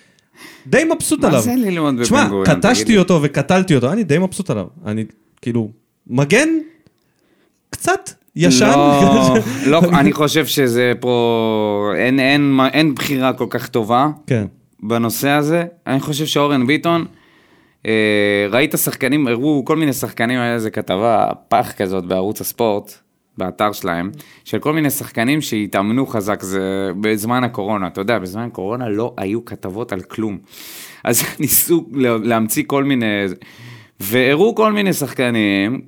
[0.66, 1.40] די מבסוט מה עליו.
[1.40, 2.98] זה ללמוד בבן תשמע, גוריון, תגיד קטשתי?
[2.98, 4.66] אותו וקטלתי אותו, אני די מבסוט עליו.
[4.86, 5.04] אני
[5.42, 5.70] כאילו,
[6.06, 6.48] מגן
[7.70, 8.72] קצת ישן.
[8.76, 9.34] לא,
[9.66, 14.46] לא, אני חושב שזה פה, אין, אין, אין בחירה כל כך טובה כן.
[14.82, 15.64] בנושא הזה.
[15.86, 17.04] אני חושב שאורן ביטון,
[18.50, 22.92] ראית שחקנים, הראו כל מיני שחקנים, היה איזה כתבה, פח כזאת בערוץ הספורט,
[23.38, 24.10] באתר שלהם,
[24.44, 29.44] של כל מיני שחקנים שהתאמנו חזק, זה בזמן הקורונה, אתה יודע, בזמן הקורונה לא היו
[29.44, 30.38] כתבות על כלום.
[31.04, 31.86] אז ניסו
[32.22, 33.24] להמציא כל מיני...
[34.00, 35.80] והראו כל מיני שחקנים,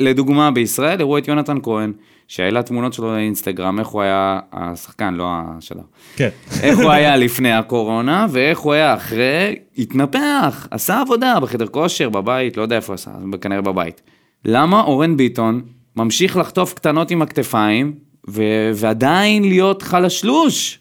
[0.00, 1.92] לדוגמה בישראל, הראו את יונתן כהן,
[2.28, 5.82] שהעלה תמונות שלו לאינסטגרם, איך הוא היה, השחקן, לא השלב.
[6.16, 6.28] כן.
[6.62, 12.56] איך הוא היה לפני הקורונה, ואיך הוא היה אחרי, התנפח, עשה עבודה בחדר כושר, בבית,
[12.56, 13.10] לא יודע איפה עשה,
[13.40, 14.02] כנראה בבית.
[14.44, 15.62] למה אורן ביטון
[15.96, 17.92] ממשיך לחטוף קטנות עם הכתפיים,
[18.30, 20.78] ו- ועדיין להיות חלשלוש?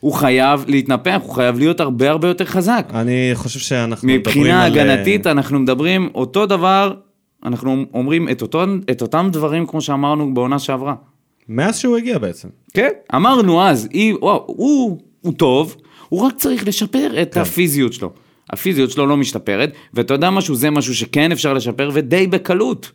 [0.00, 2.86] הוא חייב להתנפח, הוא חייב להיות הרבה הרבה יותר חזק.
[2.94, 4.78] אני חושב שאנחנו מדברים מבחינה על...
[4.78, 6.94] אה, הגנתית אנחנו מדברים אותו דבר,
[7.44, 10.94] אנחנו אומרים את, אותו, את אותם דברים כמו שאמרנו בעונה שעברה.
[11.48, 12.48] מאז שהוא הגיע בעצם.
[12.74, 12.88] כן.
[13.14, 15.76] אמרנו אז, היא, וואו, הוא, הוא טוב,
[16.08, 17.40] הוא רק צריך לשפר את כן.
[17.40, 18.12] הפיזיות שלו.
[18.50, 22.92] הפיזיות שלו לא משתפרת, ואתה יודע משהו, זה משהו שכן אפשר לשפר, ודי בקלות.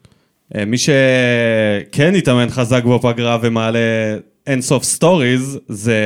[0.56, 3.80] אה, מי שכן התאמן חזק בפגרה ומעלה
[4.48, 6.02] אינסוף stories זה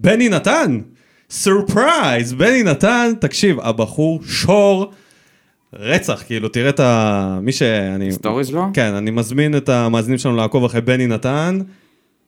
[0.00, 0.80] בני נתן.
[1.30, 4.90] surprise, בני נתן, תקשיב, הבחור שור
[5.72, 7.38] רצח, כאילו, תראה את ה...
[7.42, 8.12] מי שאני...
[8.12, 8.62] stories לא?
[8.72, 11.58] כן, אני מזמין את המאזינים שלנו לעקוב אחרי בני נתן.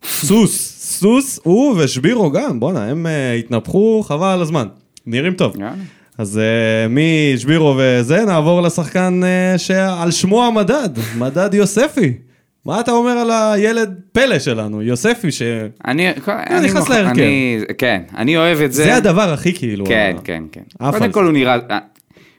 [0.05, 4.66] סוס, סוס, הוא ושבירו גם, בואנה, הם uh, התנפחו חבל על הזמן.
[5.07, 5.57] נראים טוב.
[5.57, 5.72] יאללה.
[6.18, 6.92] אז uh,
[7.35, 12.12] משבירו וזה, נעבור לשחקן uh, שעל שמו המדד, מדד יוספי.
[12.66, 17.22] מה אתה אומר על הילד פלא שלנו, יוספי, שזה אני, אני, נכנס להרכב.
[17.78, 18.96] כן, אני אוהב את זה.
[18.96, 19.87] הדבר הכי כאילו...
[19.87, 20.61] כן, ה- כן, כן.
[20.78, 21.09] קודם זה.
[21.09, 21.59] כל הוא נראה,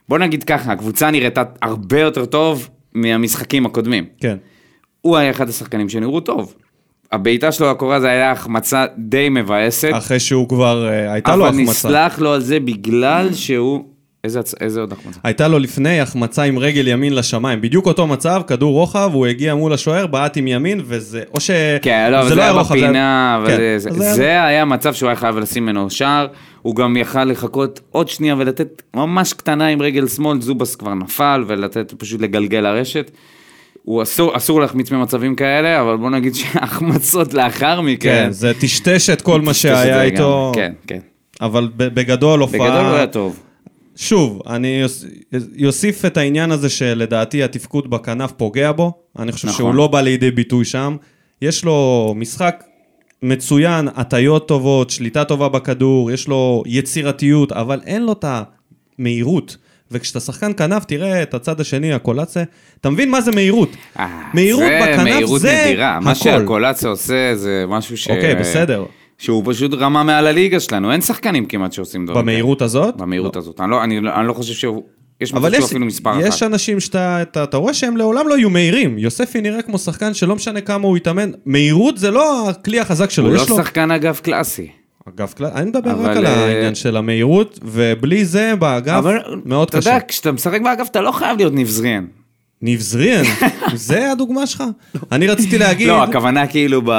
[0.10, 4.06] בוא נגיד ככה, הקבוצה נראתה הרבה יותר טוב מהמשחקים הקודמים.
[4.20, 4.38] כן.
[5.02, 6.54] הוא היה אחד השחקנים שנראו טוב.
[7.12, 11.54] הבעיטה שלו הקורה זה היה החמצה די מבאסת, אחרי שהוא כבר, uh, הייתה לו אבל
[11.54, 11.72] החמצה.
[11.72, 13.84] נסלח לו על זה בגלל שהוא...
[14.24, 15.20] איזה, איזה עוד החמצה?
[15.24, 19.56] הייתה לו לפני החמצה עם רגל ימין לשמיים, בדיוק אותו מצב, כדור רוחב, הוא הגיע
[19.56, 21.52] מול השוער, בעט עם ימין, וזה, או ש...
[21.82, 24.94] כן, לא, זה, לא היה רוחב, בפינה, אבל כן, זה, זה, זה זה היה מצב
[24.94, 26.28] שהוא היה חייב לשים ממנו שער,
[26.64, 31.44] הוא גם יכל לחכות עוד שנייה ולתת ממש קטנה עם רגל שמאל, זובס כבר נפל,
[31.48, 33.12] ולתת פשוט לגלגל לרשת.
[33.84, 38.10] הוא אסור, אסור להחמיץ ממצבים כאלה, אבל בוא נגיד שהחמצות לאחר מכן.
[38.26, 41.00] כן, זה טשטש את כל מה שהיה איתו, לגמרי, כן, כן.
[41.42, 42.60] אבל בגדול הופעה...
[42.60, 43.40] בגדול הוא היה טוב.
[43.96, 44.84] שוב, אני
[45.56, 49.58] יוסיף את העניין הזה שלדעתי התפקוד בכנף פוגע בו, אני חושב נכון.
[49.58, 50.96] שהוא לא בא לידי ביטוי שם.
[51.42, 52.64] יש לו משחק
[53.24, 58.26] מצוין, הטיות טובות, שליטה טובה בכדור, יש לו יצירתיות, אבל אין לו את
[59.00, 59.58] המהירות.
[59.92, 62.44] וכשאתה שחקן כנף, תראה את הצד השני, הקולציה,
[62.82, 63.70] אתה מבין מה זה מהירות?
[64.00, 66.00] אה, מהירות זה בכנף מהירות זה נדירה.
[66.00, 66.20] מה הכל.
[66.20, 68.08] שהקולציה עושה זה משהו ש...
[68.08, 68.86] אוקיי, בסדר.
[69.18, 72.22] שהוא פשוט רמה מעל הליגה שלנו, אין שחקנים כמעט שעושים דברים.
[72.22, 72.98] במהירות הזאת?
[72.98, 73.60] במהירות הזאת.
[73.70, 74.84] לא- אני לא אני לא חושב שהוא...
[75.22, 76.44] יש אבל יש, אפילו מספר יש אחת.
[76.44, 78.98] אנשים שאתה אתה, אתה רואה שהם לעולם לא יהיו מהירים.
[78.98, 81.32] יוספי נראה כמו שחקן שלא משנה כמה הוא יתאמן.
[81.46, 83.26] מהירות זה לא הכלי החזק שלו.
[83.26, 83.56] הוא לא לו...
[83.56, 84.68] שחקן אגב קלאסי.
[85.10, 89.78] אגב, אני מדבר רק על אה, העניין של המהירות, ובלי זה באגף אבל מאוד אתה
[89.78, 89.90] קשה.
[89.90, 92.06] יודע, כשאתה משחק באגף אתה לא חייב להיות נבזריאן.
[92.62, 93.24] ניב זריאן,
[93.74, 94.64] זה הדוגמה שלך?
[95.12, 96.92] אני רציתי להגיד, לא, הכוונה כאילו ב...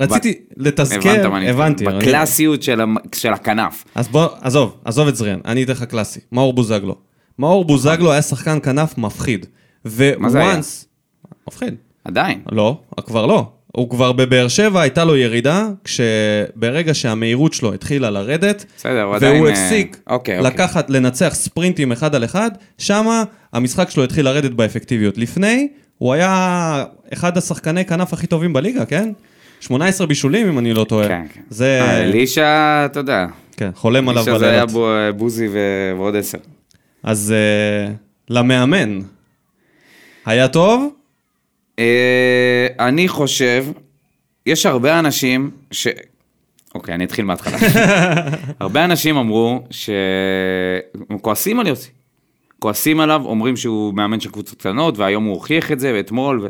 [0.00, 1.84] רציתי הבנת לתזכר, אני הבנתי.
[1.84, 2.80] בקלאסיות של
[3.14, 3.84] של הכנף.
[3.94, 6.20] אז בוא, עזוב, עזוב את זריאן, אני אתן לך קלאסי.
[6.32, 6.96] מאור בוזגלו.
[7.38, 9.46] מאור בוזגלו היה שחקן כנף מפחיד.
[10.18, 10.60] מה זה היה?
[11.48, 11.74] מפחיד.
[12.04, 12.40] עדיין.
[12.52, 13.46] לא, כבר לא.
[13.72, 19.36] הוא כבר בבאר שבע הייתה לו ירידה, כשברגע שהמהירות שלו התחילה לרדת, בסדר, הוא עדיין,
[19.36, 20.52] והוא אה, הפסיק אוקיי, אוקיי.
[20.52, 25.18] לקחת, לנצח ספרינטים אחד על אחד, שמה המשחק שלו התחיל לרדת באפקטיביות.
[25.18, 29.12] לפני, הוא היה אחד השחקני כנף הכי טובים בליגה, כן?
[29.60, 31.08] 18 בישולים, אם אני לא טועה.
[31.08, 31.40] כן, כן.
[31.50, 33.26] זה, אה, אלישע, אתה יודע.
[33.56, 34.88] כן, חולם עליו אלישע זה היה בלילות.
[34.98, 35.48] אה, בוזי
[35.96, 36.38] ועוד עשר.
[37.02, 37.92] אז uh,
[38.30, 38.98] למאמן,
[40.26, 40.94] היה טוב,
[41.78, 43.66] אה, אני חושב,
[44.46, 45.86] יש הרבה אנשים ש...
[46.74, 47.58] אוקיי, אני אתחיל מההתחלה.
[48.60, 51.90] הרבה אנשים אמרו שהם כועסים על יוסי.
[52.58, 56.48] כועסים עליו, אומרים שהוא מאמן של קבוצות קטנות, והיום הוא הוכיח את זה, ואתמול,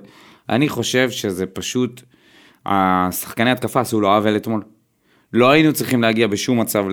[0.48, 2.02] ואני חושב שזה פשוט,
[2.70, 4.62] השחקני התקפה עשו לו עוול אתמול.
[5.32, 6.84] לא היינו צריכים להגיע בשום מצב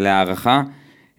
[0.00, 0.62] להערכה,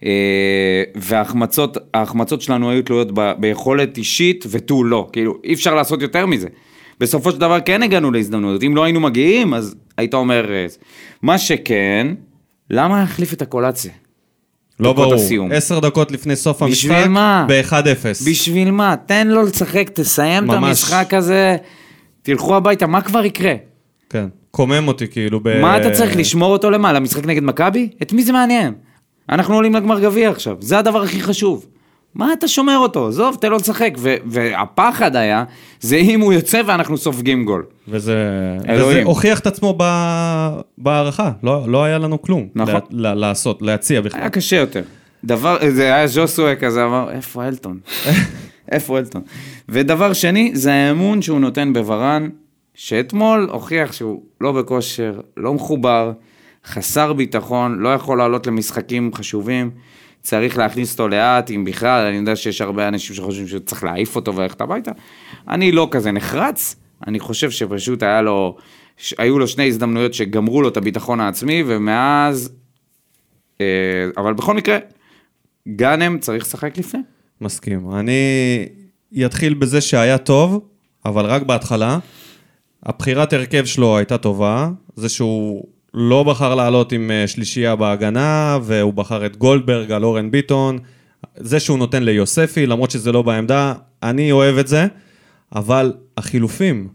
[0.06, 6.02] אה, וההחמצות ההחמצות שלנו היו תלויות ב- ביכולת אישית ותו לא, כאילו אי אפשר לעשות
[6.02, 6.48] יותר מזה.
[7.00, 10.66] בסופו של דבר כן הגענו להזדמנות, אם לא היינו מגיעים אז היית אומר, אה,
[11.22, 12.08] מה שכן,
[12.70, 13.92] למה להחליף את הקולציה?
[14.80, 15.14] לא ברור.
[15.14, 15.52] הסיום.
[15.52, 17.46] עשר דקות לפני סוף המשחק, בשביל מה?
[17.50, 18.30] ב-1-0.
[18.30, 18.96] בשביל מה?
[19.06, 20.64] תן לו לשחק, תסיים את ממש.
[20.64, 21.56] המשחק הזה,
[22.22, 23.54] תלכו הביתה, מה כבר יקרה?
[24.16, 24.28] כן.
[24.52, 25.62] קומם אותי כאילו ב...
[25.62, 26.94] מה אתה צריך לשמור אותו למה?
[26.94, 27.90] למשחק נגד מכבי?
[28.02, 28.74] את מי זה מעניין?
[29.30, 31.66] אנחנו עולים לגמר גביע עכשיו, זה הדבר הכי חשוב.
[32.16, 33.08] מה אתה שומר אותו?
[33.08, 33.94] עזוב, תן לו לשחק.
[33.98, 35.44] ו- והפחד היה,
[35.80, 37.66] זה אם הוא יוצא ואנחנו סופגים גול.
[37.88, 38.16] וזה.
[38.78, 39.84] וזה הוכיח את עצמו ב...
[40.78, 42.48] בהערכה, לא, לא היה לנו כלום.
[42.56, 42.74] נכון.
[42.74, 44.20] לה, לה, לעשות, להציע בכלל.
[44.20, 44.82] היה קשה יותר.
[45.24, 47.80] דבר, זה היה ז'וסווה כזה, אמר, איפה אלטון?
[48.72, 49.22] איפה אלטון?
[49.70, 52.30] ודבר שני, זה האמון שהוא נותן בוורן,
[52.76, 56.12] שאתמול הוכיח שהוא לא בכושר, לא מחובר,
[56.66, 59.72] חסר ביטחון, לא יכול לעלות למשחקים חשובים,
[60.22, 64.36] צריך להכניס אותו לאט, אם בכלל, אני יודע שיש הרבה אנשים שחושבים שצריך להעיף אותו
[64.36, 64.92] וללכת הביתה.
[65.50, 66.76] אני לא כזה נחרץ,
[67.08, 68.58] אני חושב שפשוט היה לו,
[69.18, 72.52] היו לו שני הזדמנויות שגמרו לו את הביטחון העצמי, ומאז
[73.62, 73.66] אה,
[74.18, 74.78] אבל בכל מקרה,
[75.76, 77.02] גאנם צריך לשחק לפני.
[77.42, 77.92] מסכים.
[77.92, 78.66] אני
[79.26, 80.68] אתחיל בזה שהיה טוב,
[81.06, 82.00] אבל רק בהתחלה.
[82.86, 88.94] הבחירת הרכב שלו הייתה טובה, זה שהוא לא בחר לעלות עם אה, שלישייה בהגנה, והוא
[88.94, 90.80] בחר את גולדברג על אורן ביטון.
[91.38, 94.88] זה שהוא נותן ליוספי, למרות שזה לא בעמדה, אני אוהב את זה,
[95.56, 96.88] אבל החילופים,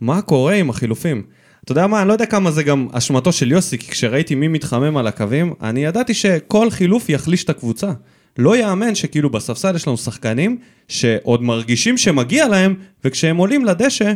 [0.00, 1.22] מה קורה עם החילופים?
[1.64, 4.48] אתה יודע מה, אני לא יודע כמה זה גם אשמתו של יוסי, כי כשראיתי מי
[4.48, 7.92] מתחמם על הקווים, אני ידעתי שכל חילוף יחליש את הקבוצה.
[8.38, 14.12] לא יאמן שכאילו בספסל יש לנו שחקנים שעוד מרגישים שמגיע להם, וכשהם עולים לדשא,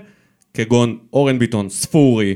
[0.54, 2.34] כגון אורן ביטון, ספורי,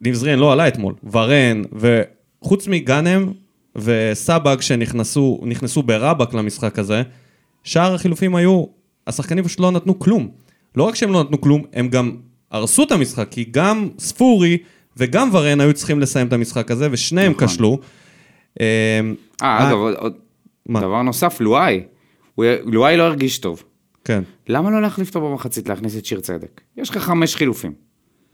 [0.00, 3.32] ניב זריאן לא עלה אתמול, ורן, וחוץ מגאנם
[3.76, 7.02] וסבג שנכנסו נכנסו ברבק למשחק הזה,
[7.64, 8.64] שאר החילופים היו,
[9.06, 10.28] השחקנים פשוט לא נתנו כלום.
[10.76, 12.16] לא רק שהם לא נתנו כלום, הם גם
[12.50, 14.58] הרסו את המשחק, כי גם ספורי
[14.96, 17.48] וגם ורן היו צריכים לסיים את המשחק הזה, ושניהם נכון.
[17.48, 17.78] כשלו.
[18.60, 19.00] אה,
[19.42, 20.16] אה, אגב, עוד-?
[20.68, 21.80] דבר נוסף, לואי.
[22.64, 23.62] לואי לא הרגיש טוב.
[24.08, 24.22] כן.
[24.48, 26.60] למה לא להחליף אותו במחצית, להכניס את שיר צדק?
[26.76, 27.72] יש לך חמש חילופים.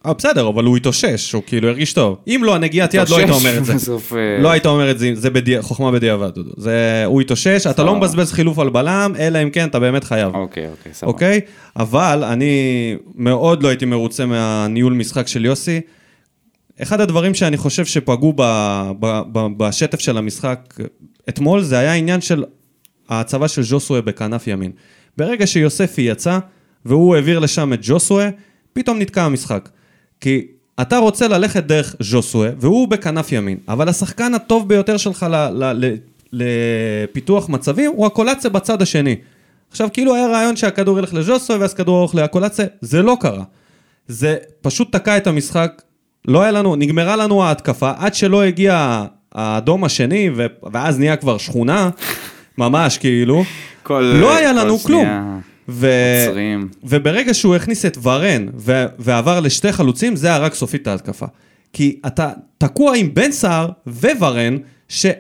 [0.07, 2.19] אה, בסדר, אבל הוא התאושש, הוא כאילו הרגיש טוב.
[2.27, 3.75] אם לא, הנגיעת יד, לא היית אומר את זה.
[3.75, 6.51] בסוף, אה, לא היית אומר את זה, זה בדיע, חוכמה בדיעבד, דודו.
[6.57, 10.35] זה, הוא התאושש, אתה לא מבזבז חילוף על בלם, אלא אם כן אתה באמת חייב.
[10.35, 11.13] אוקיי, אוקיי, סבבה.
[11.13, 11.41] אוקיי?
[11.77, 12.53] אבל אני
[13.15, 15.81] מאוד לא הייתי מרוצה מהניהול משחק של יוסי.
[16.83, 18.43] אחד הדברים שאני חושב שפגעו ב,
[19.01, 20.75] ב, ב, בשטף של המשחק
[21.29, 22.45] אתמול, זה היה עניין של
[23.09, 24.73] ההצבה של ג'וסווה בכנף ימין.
[25.17, 26.39] ברגע שיוספי יצא,
[26.85, 28.29] והוא העביר לשם את ג'וסווה,
[28.73, 29.69] פתאום נתקע המשחק.
[30.21, 30.47] כי
[30.81, 35.65] אתה רוצה ללכת דרך ז'וסווה, והוא בכנף ימין, אבל השחקן הטוב ביותר שלך ל, ל,
[35.85, 35.95] ל,
[36.33, 39.17] לפיתוח מצבים הוא הקולציה בצד השני.
[39.71, 43.45] עכשיו, כאילו היה רעיון שהכדור ילך לז'וסווה ואז כדור ארוך לקולציה, זה לא קרה.
[44.09, 45.83] זה פשוט תקע את המשחק,
[46.29, 51.39] לא היה לנו, נגמרה לנו ההתקפה, עד שלא הגיע האדום השני, ו, ואז נהיה כבר
[51.39, 51.91] שכונה,
[52.59, 53.45] ממש כאילו,
[53.83, 55.03] כל- לא היה כל לנו כלום.
[55.05, 55.23] שנייה
[55.69, 55.89] ו...
[56.27, 56.69] עוצרים.
[56.85, 58.85] וברגע שהוא הכניס את ורן ו...
[58.99, 61.27] ועבר לשתי חלוצים, זה הרג סופית את ההתקפה.
[61.73, 64.57] כי אתה תקוע עם בן סער וורן,
[64.89, 65.15] שאף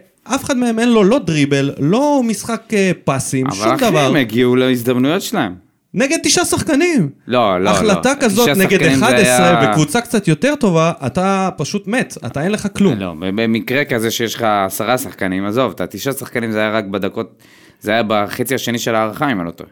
[0.45, 4.07] אחד מהם אין לו לא דריבל, לא משחק אה, פסים, אבל שום אחי, דבר.
[4.07, 5.55] הם הגיעו להזדמנויות שלהם.
[5.95, 7.09] נגד תשעה שחקנים.
[7.27, 7.71] לא, לא, לא.
[7.71, 12.15] החלטה כזאת תשעה נגד שחקנים זה 11 היה- בקבוצה קצת יותר טובה, אתה פשוט מת,
[12.27, 12.99] אתה אין לך כלום.
[12.99, 17.43] לא, במקרה כזה שיש לך עשרה שחקנים, עזוב, את התשעה שחקנים זה היה רק בדקות,
[17.81, 19.71] זה היה בחצי השני של ההערכה, אם אני לא טועה.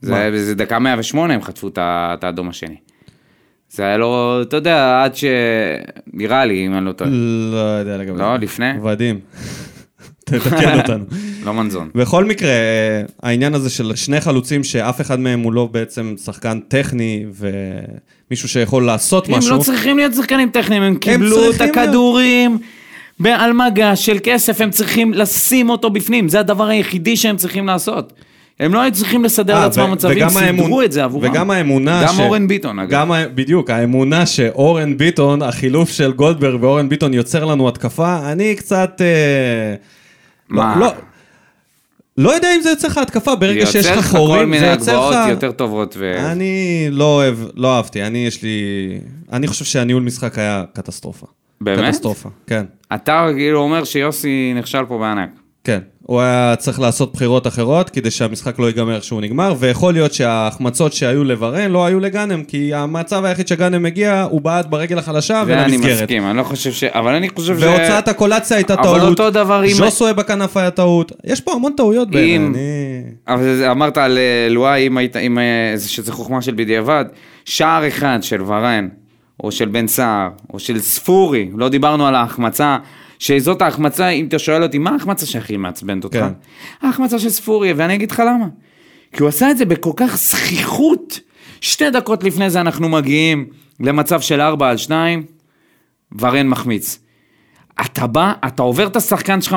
[0.00, 2.76] זה זה דקה 108 הם חטפו את האדום השני.
[3.70, 5.24] זה היה לא, אתה יודע, עד ש...
[6.12, 7.10] נראה לי, אם אני לא טועה.
[7.52, 8.36] לא יודע לגבי לא.
[8.36, 8.70] לפני?
[8.84, 9.20] ודים.
[10.24, 11.04] תתקן אותנו.
[11.44, 11.88] לא מנזון.
[11.94, 12.54] בכל מקרה, אה,
[13.22, 17.24] העניין הזה של שני חלוצים שאף אחד מהם הוא לא בעצם שחקן טכני
[18.30, 19.56] ומישהו שיכול לעשות הם משהו.
[19.56, 22.58] לא צריכים להיות שחקנים טכניים, הם קיבלו את צריכים להיות- הכדורים
[23.24, 28.12] על מגע של כסף, הם צריכים לשים אותו בפנים, זה הדבר היחידי שהם צריכים לעשות.
[28.60, 31.30] הם לא היו צריכים לסדר אה, לעצמם ו- מצבים, סידרו את זה עבורם.
[31.30, 32.90] וגם האמונה גם ש- אורן ביטון, אגב.
[32.90, 39.00] גם, בדיוק, האמונה שאורן ביטון, החילוף של גולדברג ואורן ביטון יוצר לנו התקפה, אני קצת...
[39.00, 39.74] אה,
[40.52, 40.76] מה?
[40.76, 40.92] לא, לא,
[42.16, 44.60] לא יודע אם זה יוצר לך התקפה, ברגע שיש יוצר לך לך כל חורים, מיני
[44.60, 45.28] זה יוצר הגבהות לך...
[45.30, 45.94] יותר טובות.
[45.98, 46.30] ו...
[46.32, 48.58] אני לא אוהב, לא אהבתי, אני יש לי...
[49.32, 51.26] אני חושב שהניהול משחק היה קטסטרופה.
[51.60, 51.84] באמת?
[51.84, 52.64] קטסטרופה, כן.
[52.94, 55.30] אתה כאילו אומר שיוסי נכשל פה בענק.
[55.64, 59.92] כן, הוא היה צריך לעשות בחירות אחרות כדי שהמשחק לא ייגמר איך שהוא נגמר, ויכול
[59.92, 64.98] להיות שההחמצות שהיו לוורן לא היו לגאנם, כי המצב היחיד שגאנם הגיע, הוא בעט ברגל
[64.98, 66.02] החלשה זה אני ולמסגרת.
[66.02, 66.84] מסכים, אני לא חושב ש...
[66.84, 67.62] אבל אני חושב ש...
[67.62, 71.72] והוצאת הקולציה הייתה אבל טעות, אותו דבר אם- ז'וסווה בכנף היה טעות, יש פה המון
[71.76, 73.02] טעויות בעיניי, אם- אני...
[73.34, 75.44] אבל אמרת על אה, לואי, אם היית, אם, אה,
[75.76, 77.04] זה- שזה חוכמה של בדיעבד,
[77.44, 78.88] שער אחד של ורן,
[79.44, 82.76] או של בן סער, או של ספורי, לא דיברנו על ההחמצה,
[83.22, 86.16] שזאת ההחמצה, אם אתה שואל אותי, מה ההחמצה שהכי מעצבנת אותך?
[86.16, 86.32] כן.
[86.86, 88.46] ההחמצה של ספורי, ואני אגיד לך למה.
[89.12, 91.20] כי הוא עשה את זה בכל כך זכיחות.
[91.60, 93.46] שתי דקות לפני זה אנחנו מגיעים
[93.80, 95.22] למצב של 4 על 2,
[96.18, 96.98] ורן מחמיץ.
[97.80, 99.56] אתה בא, אתה עובר את השחקן שלך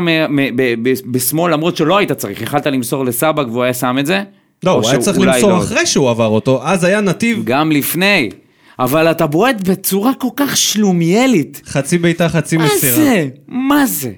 [1.12, 4.24] בשמאל, למרות שלא היית צריך, יכלת למסור לסבג והוא היה שם את זה.
[4.64, 5.58] לא, הוא היה צריך למסור לא.
[5.58, 8.30] אחרי שהוא עבר אותו, אז היה נתיב גם לפני.
[8.80, 11.62] אבל אתה בועט בצורה כל כך שלומיאלית.
[11.66, 12.96] חצי בעיטה, חצי מה מסירה.
[12.96, 13.28] זה?
[13.48, 14.12] מה זה?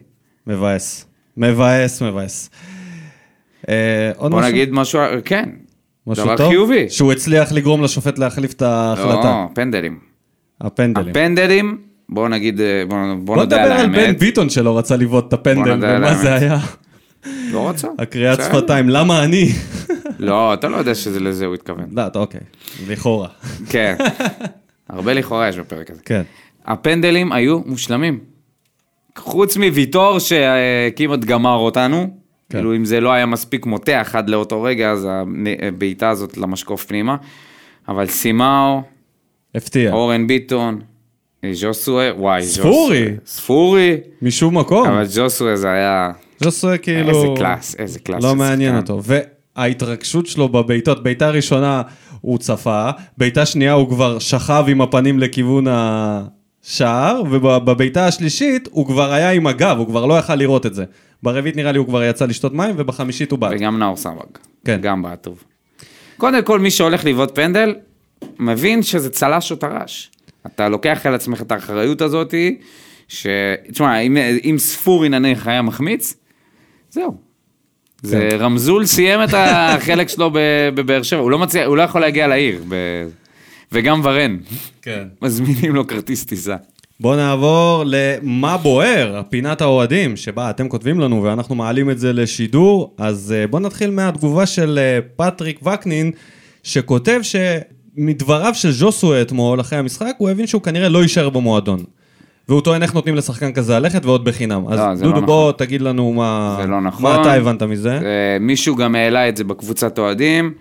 [0.48, 1.06] מבאס.
[1.38, 2.50] מבאס, מבאס.
[3.70, 4.52] אה, עוד בוא משהו?
[4.52, 5.50] נגיד משהו, כן.
[6.08, 6.50] משהו דבר טוב?
[6.50, 6.90] חיובי.
[6.90, 9.24] שהוא הצליח לגרום לשופט להחליף את ההחלטה.
[9.30, 10.00] לא, פנדלים.
[10.62, 11.10] הפנדלים.
[11.10, 11.78] הפנדלים,
[12.10, 14.20] בוא נגיד, אה, בוא, בוא בוא נודה נדבר על על בן האמת.
[14.20, 16.42] ביטון שלא רצה לבעוט את הפנדל, על ומה זה האמת.
[16.42, 16.60] היה?
[17.52, 17.88] לא רצה.
[18.00, 18.40] הקריאת.
[18.44, 19.50] שפתיים, למה אני?
[20.20, 21.86] לא, אתה לא יודע שזה לזה הוא התכוון.
[21.92, 22.42] לא, אתה אוקיי,
[22.88, 23.28] לכאורה.
[23.70, 23.96] כן.
[24.90, 26.02] הרבה לכאורה יש בפרק הזה.
[26.06, 26.22] כן.
[26.66, 28.20] הפנדלים היו מושלמים.
[29.18, 32.10] חוץ מוויטור שכמעט גמר אותנו, כן.
[32.58, 35.08] כאילו אם זה לא היה מספיק מותח עד לאותו רגע, אז
[35.62, 37.16] הבעיטה הזאת למשקוף פנימה.
[37.88, 38.82] אבל סימאו,
[39.56, 39.94] הפתיע.
[39.94, 40.82] אורן ביטון,
[41.52, 43.04] ז'וסווה, וואי, ספורי.
[43.06, 43.18] ז'וסווה.
[43.26, 44.88] ספורי, משום מקום.
[44.88, 46.12] אבל ז'וסווה זה היה...
[46.40, 47.10] ז'וסווה כאילו...
[47.10, 48.24] איזה קלאס, איזה קלאס.
[48.24, 48.78] לא מעניין.
[48.78, 49.02] אותו.
[49.58, 51.82] וההתרגשות שלו בבעיטות, בעיטה ראשונה
[52.22, 59.14] הוא צפה, בעיטה שנייה הוא כבר שכב עם הפנים לכיוון השער, ובבעיטה השלישית הוא כבר
[59.14, 60.86] היה עם הגב, הוא כבר לא יכל לראות את זה.
[61.24, 63.52] ברביעית נראה לי הוא כבר יצא לשתות מים, ובחמישית הוא בעט.
[63.56, 64.26] וגם נאור סבג.
[64.66, 64.80] כן.
[64.82, 65.44] גם בעט טוב.
[66.18, 67.76] קודם כל, מי שהולך לבעוט פנדל,
[68.40, 70.12] מבין שזה צל"ש או טר"ש.
[70.46, 72.58] אתה לוקח על עצמך את האחריות הזאתי,
[73.08, 73.28] ש...
[73.72, 76.14] תשמע, אם, אם ספורי נניח היה מחמיץ,
[76.90, 77.27] זהו.
[78.02, 78.38] זה כן.
[78.40, 80.32] רמזול סיים את החלק שלו
[80.76, 82.76] בבאר שבע, הוא לא, מצליח, הוא לא יכול להגיע לעיר, ב...
[83.72, 84.38] וגם ורן,
[84.82, 85.04] כן.
[85.22, 86.56] מזמינים לו כרטיס טיסה.
[87.00, 92.96] בואו נעבור למה בוער, פינת האוהדים, שבה אתם כותבים לנו ואנחנו מעלים את זה לשידור.
[92.98, 96.12] אז אה, בואו נתחיל מהתגובה של אה, פטריק וקנין,
[96.64, 101.84] שכותב שמדבריו של ז'וסו אתמול, אחרי המשחק, הוא הבין שהוא כנראה לא יישאר במועדון.
[102.50, 104.64] והוא טוען איך נותנים לשחקן כזה ללכת ועוד בחינם.
[104.68, 107.04] אז לא, זה דודו, לא בוא תגיד לנו מה, זה לא נכון.
[107.04, 107.94] מה אתה הבנת מזה.
[107.94, 110.54] אה, מישהו גם העלה את זה בקבוצת אוהדים,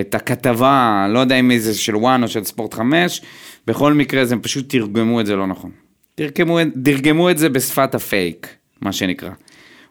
[0.00, 3.22] את הכתבה, לא יודע אם זה של וואן או של ספורט 5,
[3.66, 5.70] בכל מקרה זה הם פשוט תרגמו את זה לא נכון.
[6.14, 8.48] תרגמו, תרגמו את זה בשפת הפייק,
[8.80, 9.30] מה שנקרא.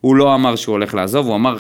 [0.02, 1.60] הוא לא אמר שהוא הולך לעזוב, הוא אמר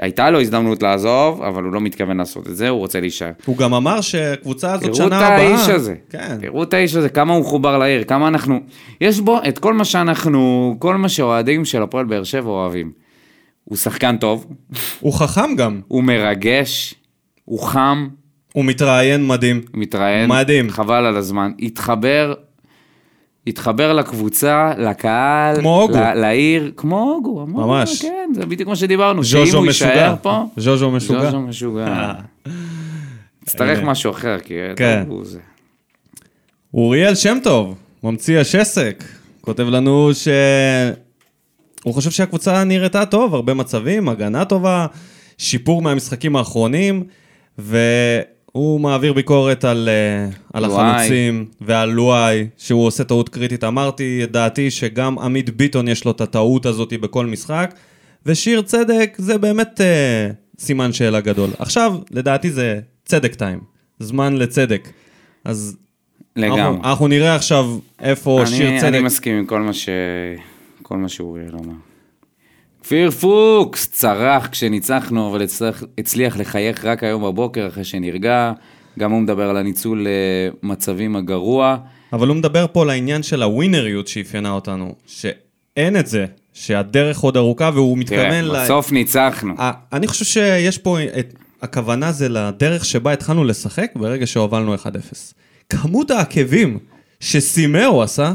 [0.00, 3.30] שהייתה לו הזדמנות לעזוב, אבל הוא לא מתכוון לעשות את זה, הוא רוצה להישאר.
[3.44, 5.36] הוא גם אמר שהקבוצה הזאת תראו שנה את הבאה...
[5.36, 5.94] האיש הזה.
[6.10, 6.36] כן.
[6.40, 8.60] תראו את האיש הזה, כמה הוא מחובר לעיר, כמה אנחנו...
[9.00, 12.92] יש בו את כל מה שאנחנו, כל מה שאוהדים של הפועל באר שבע אוהבים.
[13.64, 14.46] הוא שחקן טוב,
[15.00, 16.94] הוא חכם גם, הוא מרגש,
[17.44, 18.08] הוא חם,
[18.52, 19.60] הוא מתראיין מדהים.
[19.74, 20.30] מתראיין.
[20.30, 20.70] מדהים.
[20.70, 21.52] חבל על הזמן.
[21.58, 22.34] התחבר,
[23.50, 25.94] התחבר לקבוצה, לקהל, כמו הוגו.
[25.98, 27.46] ל- לעיר, כמו הוגו.
[27.46, 28.02] ממש.
[28.02, 29.24] כן, זה בדיוק מה שדיברנו.
[29.24, 29.66] שאם הוא.
[29.66, 30.44] יישאר פה...
[30.56, 31.20] ז'וז'ו משוגע.
[31.24, 32.12] ז'וז'ו משוגע.
[33.42, 33.90] יצטרך הנה.
[33.90, 34.54] משהו אחר, כי...
[34.76, 35.04] כן.
[35.08, 35.38] הוא זה.
[36.74, 39.04] אוריאל שם טוב, ממציא השסק,
[39.40, 40.28] כותב לנו ש...
[41.84, 44.86] הוא חושב שהקבוצה נראתה טוב, הרבה מצבים, הגנה טובה,
[45.38, 47.04] שיפור מהמשחקים האחרונים,
[48.54, 50.64] והוא מעביר ביקורת על, אה, על.
[50.64, 53.64] החלוצים ועל לואי, שהוא עושה טעות קריטית.
[53.64, 57.74] אמרתי את דעתי שגם עמית ביטון יש לו את הטעות הזאת בכל משחק,
[58.26, 61.50] ושיר צדק זה באמת אה, סימן שאלה גדול.
[61.58, 63.60] עכשיו, לדעתי זה צדק טיים,
[63.98, 64.88] זמן לצדק.
[65.44, 65.76] אז
[66.36, 66.60] לגמרי.
[66.60, 68.88] אנחנו, אנחנו נראה עכשיו איפה שיר אני, צדק.
[68.88, 69.88] אני מסכים עם כל מה, ש...
[70.82, 71.89] כל מה שאוריאל אמר.
[72.82, 78.52] כפיר פוקס צרח כשניצחנו, אבל הצליח, הצליח לחייך רק היום בבוקר אחרי שנרגע.
[78.98, 81.76] גם הוא מדבר על הניצול אה, מצבים הגרוע.
[82.12, 87.36] אבל הוא מדבר פה על העניין של הווינריות שאפיינה אותנו, שאין את זה, שהדרך עוד
[87.36, 88.64] ארוכה והוא מתכוון תראה, ל...
[88.64, 89.54] בסוף ניצחנו.
[89.92, 91.34] אני חושב שיש פה, את...
[91.62, 94.78] הכוונה זה לדרך שבה התחלנו לשחק ברגע שהובלנו 1-0.
[95.68, 96.78] כמות העקבים
[97.20, 98.32] שסימאו עשה,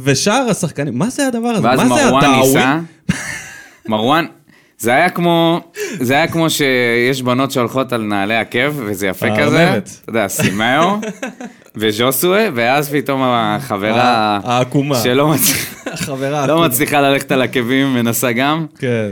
[0.00, 1.66] ושאר השחקנים, מה זה הדבר הזה?
[1.66, 2.68] מה זה מרואן הדאווין?
[3.88, 4.24] מרואן,
[4.78, 5.60] זה היה כמו,
[6.00, 9.82] זה היה כמו שיש בנות שהולכות על נעלי עקב, וזה יפה הארנבת.
[9.84, 9.98] כזה.
[10.02, 10.96] אתה יודע, סימאו
[11.76, 14.94] וז'וסואה, ואז פתאום החברה ה- העקומה.
[14.96, 16.46] שלא מצ- חברה.
[16.46, 18.66] לא מצליחה ללכת על עקבים, מנסה גם.
[18.78, 19.10] כן.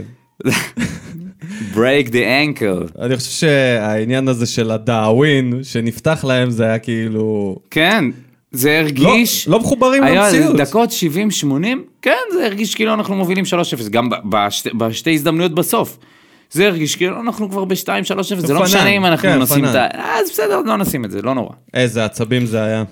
[1.73, 2.23] break the
[2.57, 3.01] ankle.
[3.01, 7.55] אני חושב שהעניין הזה של הדאווין, שנפתח להם, זה היה כאילו...
[7.71, 8.05] כן,
[8.51, 8.75] זה לא,
[9.09, 9.47] הרגיש...
[9.47, 10.57] לא מחוברים היה למציאות.
[10.57, 10.89] דקות
[11.43, 11.43] 70-80,
[12.01, 13.45] כן, זה הרגיש כאילו אנחנו מובילים
[13.85, 15.97] 3-0, גם בשתי, בשתי הזדמנויות בסוף.
[16.51, 17.75] זה הרגיש כאילו אנחנו כבר ב-2-3-0,
[18.23, 19.87] זה לא פנן, משנה אם אנחנו כן, נשים את ה...
[19.91, 20.01] פנן.
[20.01, 21.53] אז בסדר, לא נשים את זה, לא נורא.
[21.73, 22.83] איזה עצבים זה היה.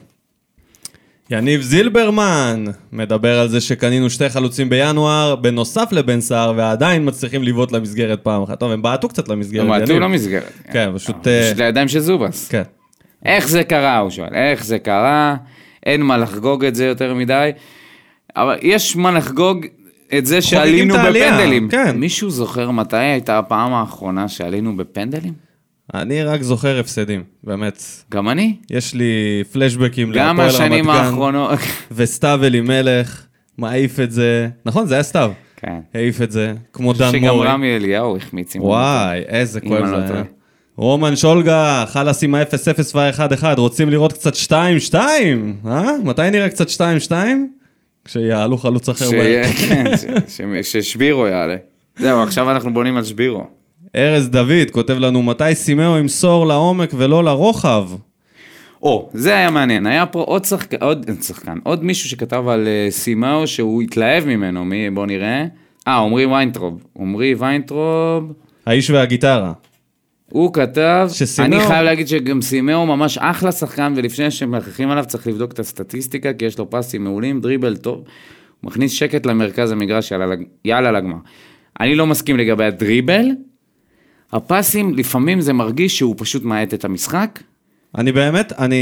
[1.30, 7.72] יניב זילברמן מדבר על זה שקנינו שתי חלוצים בינואר, בנוסף לבן סער, ועדיין מצליחים לבעוט
[7.72, 8.60] למסגרת פעם אחת.
[8.60, 9.99] טוב, הם בעטו קצת למסגרת, הם בעטו.
[9.99, 10.51] למסגרת.
[10.72, 11.28] כן, פשוט...
[11.28, 12.47] אה, אה, פשוט לידיים של זובס.
[12.47, 12.64] כן.
[13.26, 15.36] איך זה קרה, הוא שואל, איך זה קרה?
[15.86, 17.51] אין מה לחגוג את זה יותר מדי.
[18.36, 19.65] אבל יש מה לחגוג
[20.18, 21.70] את זה שעלינו בפנדלים.
[21.70, 21.97] כן.
[21.97, 25.34] מישהו זוכר מתי הייתה הפעם האחרונה שעלינו בפנדלים?
[25.93, 27.84] אני רק זוכר הפסדים, באמת.
[28.11, 28.55] גם אני.
[28.70, 31.59] יש לי פלשבקים גם להפועל השנים רמת גן, האחרונות.
[31.91, 33.26] וסתיו אלימלך,
[33.57, 34.49] מעיף את זה.
[34.65, 35.32] נכון, זה היה סתיו.
[35.55, 35.80] כן.
[35.93, 37.47] העיף את זה, כמו דן שגם מורי.
[37.47, 40.24] רמי אליהו החמיץ עם וואי, איזה כואב לא זה היה.
[40.78, 44.93] רומן שולגה, חלאס עם ה-0-0 וה-1-1, רוצים לראות קצת 2-2,
[45.67, 45.91] אה?
[46.03, 47.11] מתי נראה קצת 2-2?
[48.05, 49.09] כשיעלו חלוץ אחר.
[49.69, 49.86] כן,
[50.63, 51.55] ששבירו יעלה.
[51.97, 53.43] זהו, עכשיו אנחנו בונים על שבירו.
[53.95, 57.89] ארז דוד כותב לנו, מתי סימאו ימסור לעומק ולא לרוחב?
[58.82, 62.91] או, זה היה מעניין, היה פה עוד שחקן, עוד שחקן, עוד מישהו שכתב על uh,
[62.91, 65.45] סימאו שהוא התלהב ממנו, מי, בוא נראה.
[65.88, 66.84] אה, עמרי ויינטרוב.
[66.99, 68.34] עמרי ויינטרוב,
[68.65, 69.53] האיש והגיטרה.
[70.32, 75.28] הוא כתב, שסימאו- אני חייב להגיד שגם סימאו ממש אחלה שחקן, ולפני שמלכלכים עליו צריך
[75.28, 78.05] לבדוק את הסטטיסטיקה, כי יש לו פסים מעולים, דריבל טוב, הוא
[78.71, 81.15] מכניס שקט למרכז המגרש, יאללה, יאללה לגמר.
[81.80, 83.25] אני לא מסכים לגבי הדריבל,
[84.34, 87.39] הפסים, לפעמים זה מרגיש שהוא פשוט מאט את המשחק,
[87.97, 88.75] אני באמת, אני,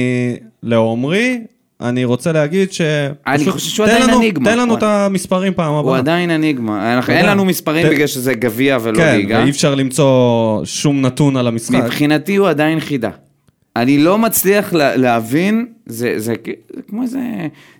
[0.63, 1.43] לעומרי,
[1.81, 2.81] אני רוצה להגיד ש...
[3.27, 4.49] אני חושב שהוא עדיין לנו- אניגמה.
[4.51, 5.91] תן לנו את המספרים פעם הבאה.
[5.91, 9.39] הוא עדיין אניגמה, אין לנו מספרים בגלל שזה גביע ולא כן, ליגה.
[9.39, 11.75] ואי אפשר למצוא שום נתון על המשחק.
[11.75, 13.09] מבחינתי הוא עדיין חידה.
[13.75, 17.19] אני לא מצליח לה, להבין, זה, זה, כ- זה כמו איזה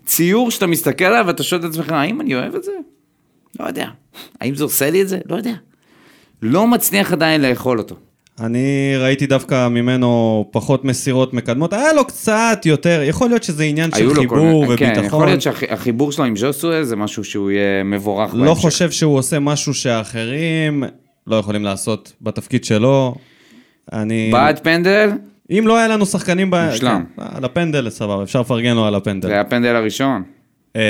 [0.05, 2.71] ציור שאתה מסתכל עליו ואתה שואל את עצמך, האם אני אוהב את זה?
[3.59, 3.87] לא יודע.
[4.41, 5.17] האם זה עושה לי את זה?
[5.29, 5.53] לא יודע.
[6.41, 7.95] לא מצליח עדיין לאכול אותו.
[8.39, 13.91] אני ראיתי דווקא ממנו פחות מסירות מקדמות, היה לו קצת יותר, יכול להיות שזה עניין
[13.91, 15.25] של חיבור כל- כן, יכול וביטחון.
[15.27, 18.61] להיות שהחיבור שלו עם ז'וסואה זה משהו שהוא יהיה מבורך לא בהמשך.
[18.61, 20.83] חושב שהוא עושה משהו שאחרים
[21.27, 23.15] לא יכולים לעשות בתפקיד שלו.
[23.93, 24.29] אני...
[24.31, 25.09] בעד פנדל,
[25.51, 26.51] אם לא היה לנו שחקנים...
[26.51, 26.67] ב...
[26.71, 27.03] מושלם.
[27.17, 29.27] כן, על הפנדל, סבבה, אפשר לפרגן לו על הפנדל.
[29.29, 30.23] זה הפנדל הראשון.
[30.75, 30.81] אה,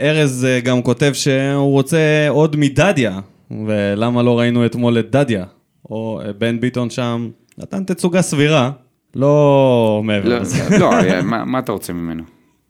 [0.00, 1.98] ארז אה, גם כותב שהוא רוצה
[2.28, 3.18] עוד מדדיה,
[3.66, 5.44] ולמה לא ראינו אתמול את דדיה?
[5.92, 7.28] או אה, בן ביטון שם,
[7.58, 8.70] נתן תצוגה סבירה,
[9.14, 10.78] לא מעבר לא, לזה.
[10.78, 12.22] לא, היה- מה מה אתה רוצה ממנו?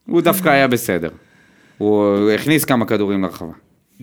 [0.08, 1.08] הוא דווקא היה בסדר.
[1.78, 3.52] הוא הכניס כמה כדורים לרחבה.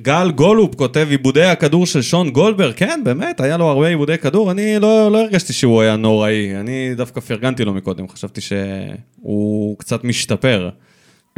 [0.01, 4.51] גל גולופ כותב עיבודי הכדור של שון גולדברג, כן, באמת, היה לו הרבה עיבודי כדור,
[4.51, 10.03] אני לא, לא הרגשתי שהוא היה נוראי, אני דווקא פרגנתי לו מקודם, חשבתי שהוא קצת
[10.03, 10.69] משתפר.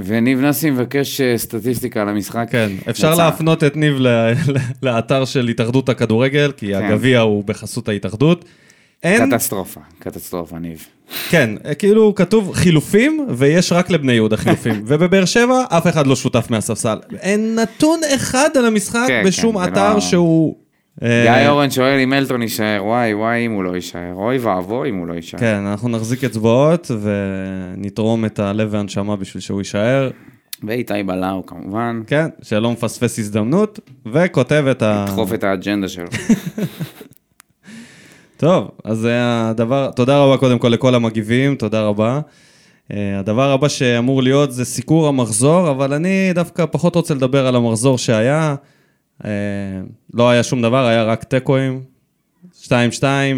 [0.05, 2.47] וניב נאסי מבקש אה, סטטיסטיקה על המשחק.
[2.51, 3.23] כן, אפשר יצא.
[3.25, 3.97] להפנות את ניב
[4.83, 6.85] לאתר של התאחדות הכדורגל, כי כן.
[6.85, 8.45] הגביע הוא בחסות ההתאחדות.
[9.03, 10.85] אין, קטסטרופה, קטסטרופה, ניב.
[11.29, 11.49] כן,
[11.79, 14.81] כאילו כתוב חילופים, ויש רק לבני יהודה חילופים.
[14.87, 16.97] ובבאר שבע, אף אחד לא שותף מהספסל.
[17.19, 20.55] אין נתון אחד על המשחק כן, בשום כן, אתר לא- שהוא...
[21.03, 24.89] אה, גיא אורן שואל אם אלטון יישאר, וואי וואי אם הוא לא יישאר, אוי ואבוי
[24.89, 25.39] אם הוא לא יישאר.
[25.39, 30.09] כן, אנחנו נחזיק אצבעות ונתרום את הלב והנשמה בשביל שהוא יישאר.
[30.63, 33.79] ואיתי בלאו כמובן, כן, שלא מפספס הזדמנות,
[34.11, 35.05] וכותב את ה...
[35.07, 36.07] דחוף את האג'נדה שלו.
[38.37, 42.19] טוב, אז זה הדבר, תודה רבה קודם כל לכל המגיבים, תודה רבה.
[42.91, 47.55] Uh, הדבר הבא שאמור להיות זה סיקור המחזור, אבל אני דווקא פחות רוצה לדבר על
[47.55, 48.55] המחזור שהיה.
[49.21, 49.23] Uh,
[50.13, 51.81] לא היה שום דבר, היה רק תיקואים.
[52.63, 52.67] 2-2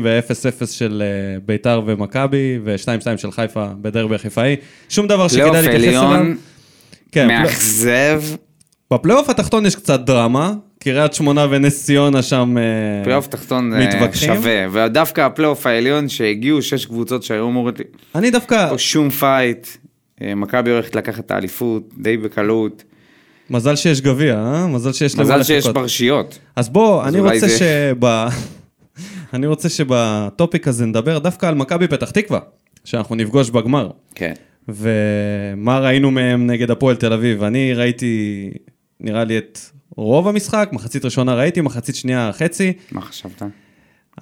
[0.03, 4.55] ו-0-0 של uh, ביתר ומכבי, ו-2-2 של חיפה בדרבי החיפאי.
[4.89, 6.11] שום דבר פלייאוף שכדאי להתייחס אליו.
[6.11, 6.37] עליון,
[7.11, 8.21] כן, פלא- מאכזב,
[8.93, 12.57] בפלייאוף התחתון יש קצת דרמה, קריית שמונה ונס ציונה שם...
[12.57, 14.35] אה, פלייאוף תחתון אה, מתווכחים.
[14.35, 17.79] שווה, ודווקא הפלייאוף העליון שהגיעו שש קבוצות שהיו אמורות,
[18.15, 19.67] אני דווקא, פה שום פייט,
[20.21, 22.83] אה, מכבי הולכת לקחת את האליפות די בקלות,
[23.49, 24.67] מזל שיש גביע, אה?
[24.67, 25.75] מזל שיש מזל שיש לחכות.
[25.81, 26.39] פרשיות.
[26.55, 28.05] אז בוא, אני אולי רוצה זה- שב...
[29.33, 32.39] אני רוצה שב topic הזה נדבר דווקא על מכבי פתח תקווה,
[32.85, 33.89] שאנחנו נפגוש בגמר.
[34.15, 34.33] כן.
[34.69, 37.43] ומה ראינו מהם נגד הפועל תל אביב?
[37.43, 38.49] אני ראיתי,
[38.99, 39.59] נראה לי את
[39.97, 42.73] רוב המשחק, מחצית ראשונה ראיתי, מחצית שנייה חצי.
[42.91, 43.41] מה חשבת?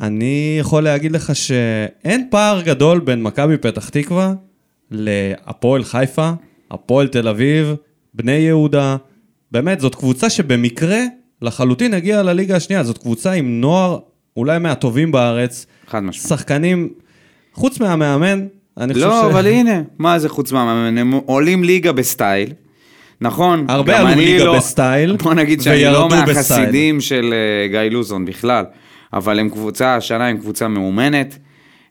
[0.01, 4.33] אני יכול להגיד לך שאין פער גדול בין מכבי פתח תקווה
[4.91, 6.31] להפועל חיפה,
[6.71, 7.73] הפועל תל אביב,
[8.13, 8.97] בני יהודה.
[9.51, 10.99] באמת, זאת קבוצה שבמקרה
[11.41, 12.83] לחלוטין הגיעה לליגה השנייה.
[12.83, 13.99] זאת קבוצה עם נוער
[14.37, 15.65] אולי מהטובים בארץ.
[15.87, 16.27] חד משמעית.
[16.27, 16.89] שחקנים,
[17.53, 18.47] חוץ מהמאמן,
[18.77, 19.09] אני חושב ש...
[19.09, 20.97] לא, אבל הנה, מה זה חוץ מהמאמן?
[20.97, 22.53] הם עולים ליגה בסטייל.
[23.21, 26.25] נכון, הרבה עלו ליגה לא- בסטייל, בוא נגיד שאני לא בסטייל.
[26.25, 28.65] מהחסידים של אה, גיא לוזון בכלל,
[29.13, 31.37] אבל הם קבוצה, השנה הם קבוצה מאומנת,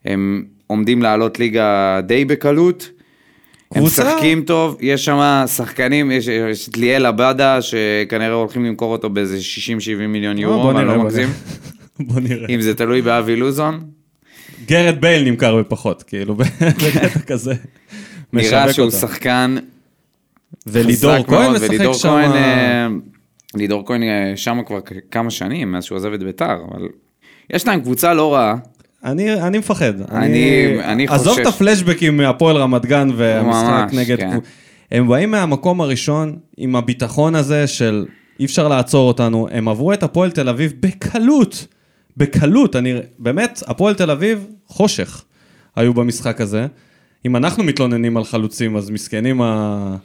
[0.05, 2.91] הם עומדים לעלות ליגה די בקלות.
[3.75, 8.93] הם קבוצה- משחקים טוב, יש שם שחקנים, יש, יש את ליאל עבדה, שכנראה הולכים למכור
[8.93, 11.29] אותו באיזה 60-70 מיליון אה, יורו, בוא אני נראה, לא בוא מגזים.
[12.09, 12.47] בוא נראה.
[12.49, 13.81] אם זה תלוי באבי לוזון,
[14.67, 17.55] גרד בייל נמכר בפחות, כאילו, בקטע כזה.
[18.33, 18.91] נראה שהוא.
[18.91, 19.57] שחקן
[20.67, 22.09] ולידור כהן משחק שם.
[22.09, 22.87] אה,
[23.55, 24.79] לידור כהן אה, שם כבר
[25.11, 26.89] כמה שנים, מאז שהוא עזב את ביתר, אבל
[27.51, 28.55] יש להם קבוצה לא רעה.
[29.05, 29.93] אני, אני מפחד.
[30.13, 31.41] אני- אני עזוב חושש.
[31.41, 34.17] את הפלשבקים מהפועל רמת גן והמשחק ממש, נגד...
[34.17, 34.39] כן.
[34.93, 38.05] הם באים מהמקום הראשון עם הביטחון הזה של
[38.41, 39.49] אי אפשר לעצור אותנו.
[39.51, 41.67] הם עברו את הפועל תל אביב בקלות.
[42.17, 42.77] בקלות.
[42.77, 42.95] אני...
[43.19, 45.25] באמת, הפועל תל אביב, חושך
[45.77, 46.67] היו במשחק הזה.
[47.27, 49.97] אם אנחנו מתלוננים על חלוצים, אז מסכנים ה...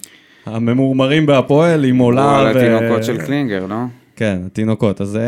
[0.46, 3.76] הממורמרים בהפועל עם עולה על התינוקות של קלינגר, לא?
[4.16, 5.20] כן, התינוקות, אז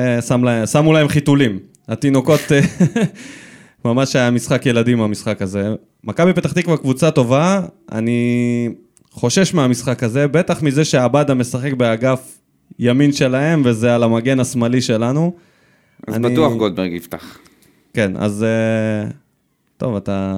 [0.44, 1.60] להם, שמו להם חיתולים.
[1.88, 2.60] התינוקות, אה,
[3.86, 5.76] ממש היה משחק ילדים המשחק הזה.
[6.04, 7.62] מכבי פתח תקווה קבוצה טובה,
[7.92, 8.70] אני
[9.12, 12.40] חושש מהמשחק הזה, בטח מזה שעבדה משחק באגף
[12.80, 15.34] ימין שלהם, וזה על המגן השמאלי שלנו.
[16.08, 17.38] אז אני- בטוח גולדברג יפתח.
[17.94, 18.44] כן, אז...
[18.44, 19.10] אה,
[19.78, 20.34] טוב, אתה...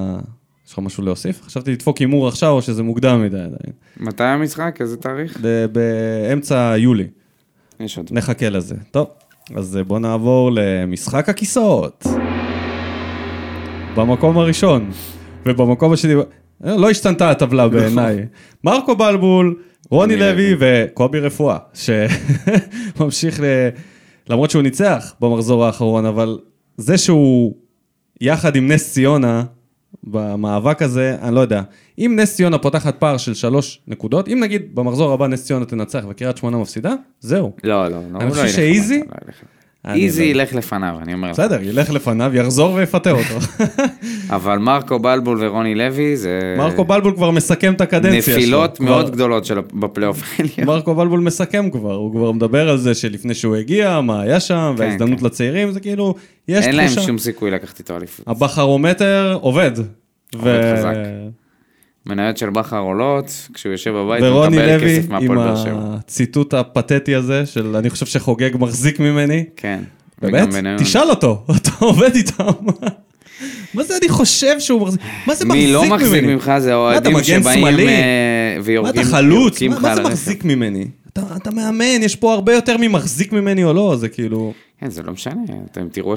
[0.68, 1.42] יש לך משהו להוסיף?
[1.42, 3.74] חשבתי לדפוק הימור עכשיו, או שזה מוקדם מדי עדיין.
[3.98, 4.78] מתי המשחק?
[4.82, 5.40] איזה תאריך?
[5.72, 7.08] באמצע יולי.
[7.80, 8.10] יש עוד.
[8.12, 8.76] נחכה לזה.
[8.92, 9.08] טוב,
[9.56, 12.04] אז אה, בואו נעבור למשחק הכיסאות.
[13.96, 14.92] במקום הראשון,
[15.46, 16.14] ובמקום השני,
[16.66, 18.26] אה, לא השתנתה הטבלה בעיניי.
[18.64, 19.56] מרקו בלבול,
[19.90, 23.44] רוני לוי וקובי רפואה, שממשיך ל...
[24.30, 26.40] למרות שהוא ניצח במחזור האחרון, אבל
[26.78, 27.56] זה שהוא
[28.22, 29.44] יחד עם נס ציונה
[30.04, 31.62] במאבק הזה, אני לא יודע.
[32.00, 36.04] אם נס ציונה פותחת פער של שלוש נקודות, אם נגיד במחזור הבא נס ציונה תנצח
[36.10, 37.52] וקריית שמונה מפסידה, זהו.
[37.64, 38.20] לא, לא, לא.
[38.26, 39.04] לא חושב ילך שאיזי?
[39.88, 41.34] איזי לא- ילך לפניו, אני אומר לך.
[41.34, 43.64] בסדר, ילך לפניו, יחזור ויפטר אותו.
[44.36, 46.56] אבל מרקו בלבול ורוני לוי זה...
[46.58, 48.34] מרקו בלבול כבר מסכם את הקדנציה שלו.
[48.36, 50.68] נפילות מאוד גדולות בפלייאוף העליון.
[50.76, 54.74] מרקו בלבול מסכם כבר, הוא כבר מדבר על זה שלפני שהוא הגיע, מה היה שם,
[54.78, 55.26] כן, וההזדמנות כן.
[55.26, 56.16] לצעירים, זה כאילו,
[56.48, 57.02] יש אין להם תחושה.
[57.02, 58.28] שום סיכוי לקחת איתו אליפות.
[58.28, 59.72] הבכרומטר עובד.
[60.36, 60.94] עובד חזק.
[62.10, 65.56] מניות של בכר עולות, כשהוא יושב בבית הוא ורוני מקבל לוי כסף עם מהפועל באר
[65.56, 65.80] שבע.
[65.80, 69.46] הציטוט הפתטי הזה, של אני חושב שחוגג מחזיק ממני.
[69.56, 69.80] כן.
[70.22, 70.50] באמת?
[70.78, 72.44] תשאל אותו, אתה עובד איתם.
[73.74, 75.02] מה זה אני חושב שהוא מחזיק?
[75.28, 75.74] מה זה מחזיק מי ממני?
[75.74, 77.80] לא מחזיק ממך זה אתה אוהדים מגן שבאים?
[77.80, 79.62] אה, מה ויורקים אתה חלוץ?
[79.62, 80.02] יורקים מה זה.
[80.02, 80.86] מחזיק ממני?
[81.36, 84.54] אתה מאמן, יש פה הרבה יותר ממחזיק ממני או לא, זה כאילו...
[84.80, 85.42] כן, זה לא משנה,
[85.72, 86.14] אתם תראו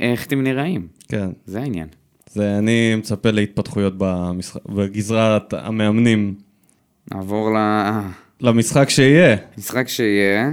[0.00, 0.86] איך אתם נראים.
[1.08, 1.28] כן.
[1.46, 1.86] זה העניין.
[2.32, 6.34] זה, אני מצפה להתפתחויות במשחק, בגזרת המאמנים
[7.14, 7.56] נעבור
[8.40, 9.36] למשחק שיהיה.
[9.56, 10.50] למשחק שיהיה,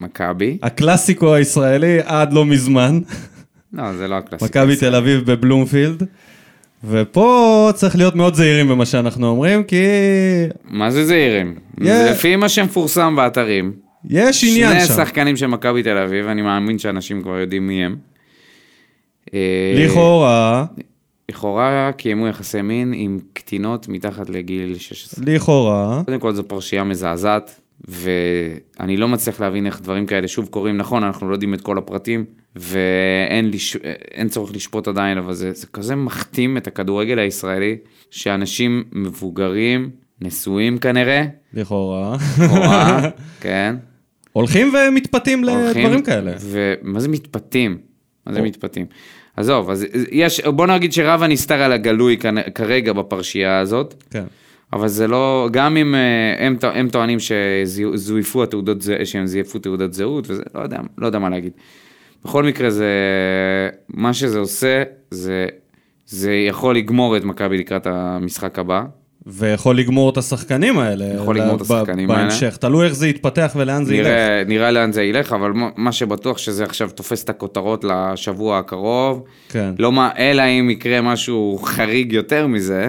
[0.00, 0.58] מכבי.
[0.62, 3.00] הקלאסיקו הישראלי עד לא מזמן,
[3.72, 4.60] לא, זה לא הקלאסיקה.
[4.64, 6.02] מכבי תל אביב בבלומפילד.
[6.84, 9.84] ופה צריך להיות מאוד זהירים במה שאנחנו אומרים, כי
[10.64, 11.54] מה זה זהירים?
[11.80, 11.84] Yeah.
[12.10, 13.72] לפי מה שמפורסם באתרים.
[14.04, 14.94] יש עניין שני שם.
[14.94, 17.96] שחקנים של מכבי תל אביב, אני מאמין שאנשים כבר יודעים מי הם.
[19.34, 20.64] אה, לכאורה,
[21.30, 25.24] לכאורה קיימו יחסי מין עם קטינות מתחת לגיל 16.
[25.26, 30.76] לכאורה, קודם כל זו פרשייה מזעזעת, ואני לא מצליח להבין איך דברים כאלה שוב קורים.
[30.76, 32.24] נכון, אנחנו לא יודעים את כל הפרטים,
[32.56, 33.76] ואין לש...
[34.28, 37.76] צורך לשפוט עדיין, אבל זה, זה כזה מכתים את הכדורגל הישראלי,
[38.10, 41.24] שאנשים מבוגרים, נשואים כנראה,
[41.54, 43.00] לכאורה, לכאורה,
[43.40, 43.76] כן,
[44.32, 46.32] הולכים ומתפתים הולכים, לדברים כאלה.
[46.40, 47.78] ומה זה מתפתים?
[48.26, 48.86] מה זה מתפתים?
[49.36, 52.16] עזוב, אז יש, בוא נגיד שרב הנסתר על הגלוי
[52.54, 53.94] כרגע בפרשייה הזאת.
[54.10, 54.24] כן.
[54.72, 60.30] אבל זה לא, גם אם אה, הם, הם טוענים שזויפו התעודות, שהם זייפו תעודת זהות,
[60.30, 61.52] וזה, לא יודע, לא יודע מה להגיד.
[62.24, 62.90] בכל מקרה זה,
[63.88, 65.46] מה שזה עושה, זה,
[66.06, 68.84] זה יכול לגמור את מכבי לקראת המשחק הבא.
[69.26, 71.04] ויכול לגמור את השחקנים האלה.
[71.22, 72.22] יכול לגמור את השחקנים האלה.
[72.22, 72.56] בהמשך.
[72.56, 74.08] תלוי איך זה יתפתח ולאן זה ילך.
[74.46, 79.22] נראה, לאן זה ילך, אבל מה- שבטוח שזה עכשיו תופס את הכותרות לשבוע הקרוב.
[79.48, 79.70] כן.
[79.78, 82.88] לא מה, אלא אם יקרה משהו חריג יותר מזה.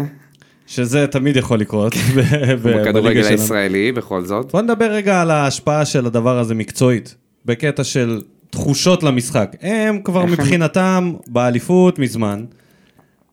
[0.67, 3.23] שזה תמיד יכול לקרות בליגה בכדורגל.
[3.27, 4.51] הישראלי, בכל זאת.
[4.51, 7.15] בוא נדבר רגע על ההשפעה של הדבר הזה מקצועית,
[7.45, 9.55] בקטע של תחושות למשחק.
[9.61, 12.45] הם כבר מבחינתם באליפות מזמן.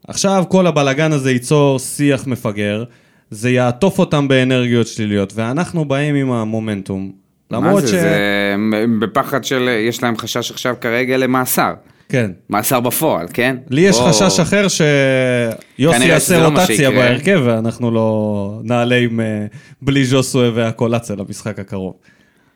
[0.09, 2.85] עכשיו כל הבלגן הזה ייצור שיח מפגר,
[3.31, 7.13] זה יעטוף אותם באנרגיות שליליות, ואנחנו באים עם המומנטום.
[7.51, 7.89] מה למרות זה?
[7.89, 7.91] ש...
[7.91, 8.57] זה
[9.01, 9.69] בפחד של...
[9.89, 11.75] יש להם חשש עכשיו כרגע למאסר.
[12.09, 12.31] כן.
[12.51, 13.57] מאסר בפועל, כן?
[13.71, 16.91] לי יש או- חשש אחר שיוסי יעשה לא מה רוטציה.
[16.91, 19.47] בהרכב ואנחנו לא נעלה עם אה,
[19.83, 21.95] בלי ז'וסווה והקולציה למשחק הקרוב.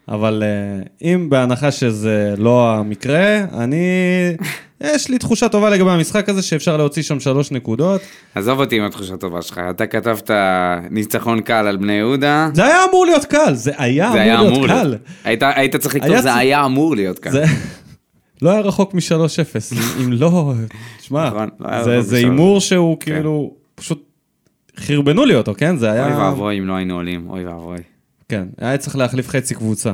[0.08, 3.76] אבל אה, אם בהנחה שזה לא המקרה, אני...
[4.94, 8.00] יש לי תחושה טובה לגבי המשחק הזה שאפשר להוציא שם שלוש נקודות.
[8.34, 9.60] עזוב אותי עם התחושה הטובה שלך.
[9.70, 10.30] אתה כתבת
[10.90, 12.48] ניצחון קל על בני יהודה.
[12.54, 14.88] זה היה אמור להיות קל, זה היה זה היה אמור אמור להיות קל.
[14.88, 15.02] להיות.
[15.24, 17.30] היית- היית צריך לכתוב, היה זה היה אמור להיות קל.
[17.30, 17.44] זה
[18.42, 20.52] לא היה רחוק מ-3-0, אם לא,
[20.98, 23.14] תשמע, נכון, לא היה זה- הימור שהוא כן.
[23.14, 24.02] כאילו, פשוט
[24.80, 25.76] חרבנו לי אותו, כן?
[25.76, 26.06] זה היה...
[26.06, 27.78] אוי ואבוי אם לא היינו עולים, אוי ואבוי.
[28.28, 29.92] כן, היה צריך להחליף חצי קבוצה.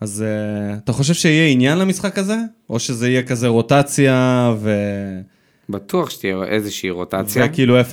[0.00, 2.36] אז uh, אתה חושב שיהיה עניין למשחק הזה?
[2.70, 4.74] או שזה יהיה כזה רוטציה ו...
[5.68, 7.46] בטוח שתהיה איזושהי רוטציה.
[7.46, 7.84] וכאילו 0-0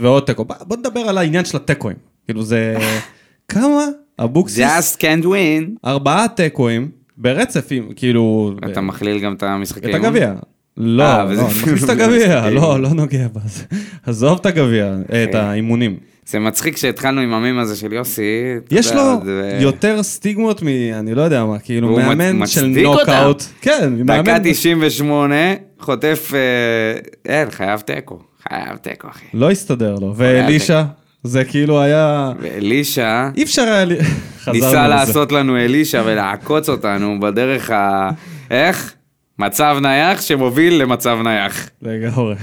[0.00, 0.44] ועוד תיקו?
[0.44, 1.96] בוא, בוא נדבר על העניין של התיקואים.
[2.24, 2.76] כאילו זה...
[3.48, 3.84] כמה?
[4.18, 4.66] אבוקסיס?
[4.66, 5.70] Just can't win.
[5.84, 8.52] ארבעה תיקואים ברצף, כאילו...
[8.72, 10.34] אתה מכליל גם את המשחקי את הגביע.
[10.76, 12.48] לא, אה, לא, וזה- אני מכניס את זה הגביע.
[12.60, 13.64] לא, לא נוגע בזה.
[14.02, 15.96] עזוב את הגביע, אה, את האימונים.
[16.28, 18.22] זה מצחיק שהתחלנו עם המים הזה של יוסי.
[18.70, 20.66] יש לו זה- יותר סטיגמות מ...
[20.94, 22.66] אני לא יודע מה, כאילו מאמן של.
[22.66, 23.42] נוקאוט.
[23.60, 24.38] כן, דקה מאמן...
[24.44, 25.34] 98,
[25.80, 26.32] חוטף...
[26.34, 26.98] אה,
[27.32, 28.18] אין, חייב תיקו.
[28.48, 29.24] חייב תיקו, אחי.
[29.34, 30.12] לא הסתדר לו.
[30.16, 30.82] ואלישע,
[31.24, 32.32] זה כאילו היה...
[32.40, 33.84] ואלישע אי אפשר היה...
[34.52, 34.88] ניסה.
[34.88, 38.10] לעשות לנו אלישע ולעקוץ אותנו בדרך ה...
[38.50, 38.92] איך?
[39.38, 41.70] מצב נייח שמוביל למצב נייח.
[41.82, 42.34] לגמרי.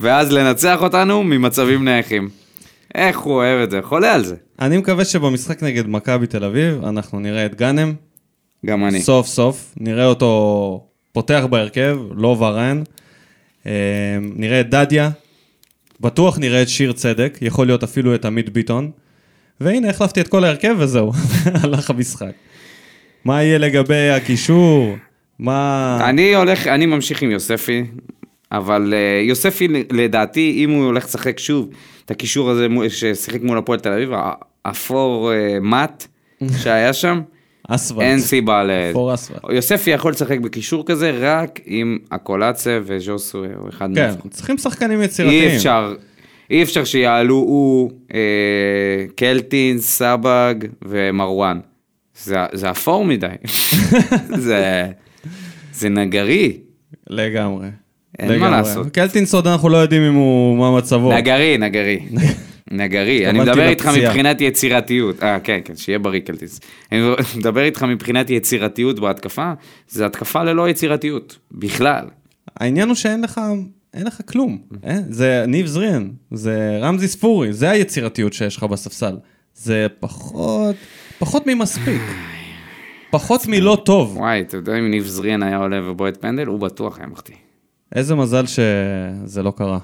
[0.00, 2.43] ואז לנצח אותנו ממצבים נייחים.
[2.94, 4.34] איך הוא אוהב את זה, חולה על זה.
[4.60, 7.92] אני מקווה שבמשחק נגד מכבי תל אביב, אנחנו נראה את גאנם,
[8.66, 9.00] גם אני.
[9.00, 12.82] סוף סוף, נראה אותו פותח בהרכב, לא ורן.
[13.66, 13.72] אה,
[14.20, 15.10] נראה את דדיה,
[16.00, 18.90] בטוח נראה את שיר צדק, יכול להיות אפילו את עמית ביטון.
[19.60, 21.12] והנה, החלפתי את כל ההרכב וזהו,
[21.62, 22.32] הלך המשחק.
[23.24, 24.96] מה יהיה לגבי הקישור?
[25.38, 25.98] מה...
[26.08, 27.84] אני הולך, אני ממשיך עם יוספי,
[28.56, 31.68] אבל אה, יוספי לדעתי, אם הוא הולך לשחק שוב
[32.04, 34.10] את הקישור הזה ששיחק מול הפועל תל אביב,
[34.62, 36.06] אפור אה, מאט
[36.62, 37.20] שהיה שם,
[37.68, 38.00] אספלט.
[38.00, 38.70] אין סיבה ל...
[38.92, 39.38] פור אספלט.
[39.50, 44.30] יוספי יכול לשחק בקישור כזה רק עם הקולצה וז'וסו הוא אחד כן, מהם.
[44.30, 45.50] צריכים שחקנים יצירתיים.
[45.50, 45.94] אי אפשר,
[46.50, 48.20] אי אפשר שיעלו הוא, אה,
[49.16, 51.60] קלטין, סבג ומרואן.
[52.16, 53.26] זה, זה אפור מדי.
[54.46, 54.86] זה,
[55.72, 56.58] זה נגרי.
[57.10, 57.68] לגמרי.
[58.18, 58.50] אין מה.
[58.50, 58.90] לעשות.
[58.90, 61.12] קלטינסון אנחנו לא יודעים אם הוא, מה מצבו.
[61.12, 62.00] נגרי, נגרי.
[62.70, 63.90] נגרי, אני מדבר איתך.
[63.98, 65.22] מבחינת יצירתיות.
[65.22, 66.60] אה, כן, כן, שיהיה בריא קלטיס.
[66.92, 67.00] אני
[67.36, 69.52] מדבר איתך מבחינת יצירתיות בהתקפה,
[69.88, 72.04] זה התקפה ללא יצירתיות, בכלל.
[72.56, 73.40] העניין הוא שאין לך,
[73.94, 74.58] אין לך כלום.
[74.86, 74.98] אה?
[75.08, 79.16] זה ניב זריאן, זה רמזי ספורי, זה היצירתיות שיש לך בספסל.
[79.54, 80.76] זה פחות,
[81.18, 82.02] פחות ממספיק.
[83.10, 84.16] פחות מלא טוב.
[84.16, 87.34] וואי, אתה יודע אם ניב זריאן היה עולה ובועט פנדל, הוא בטוח היה מחטיא.
[87.94, 89.78] איזה מזל שזה לא קרה.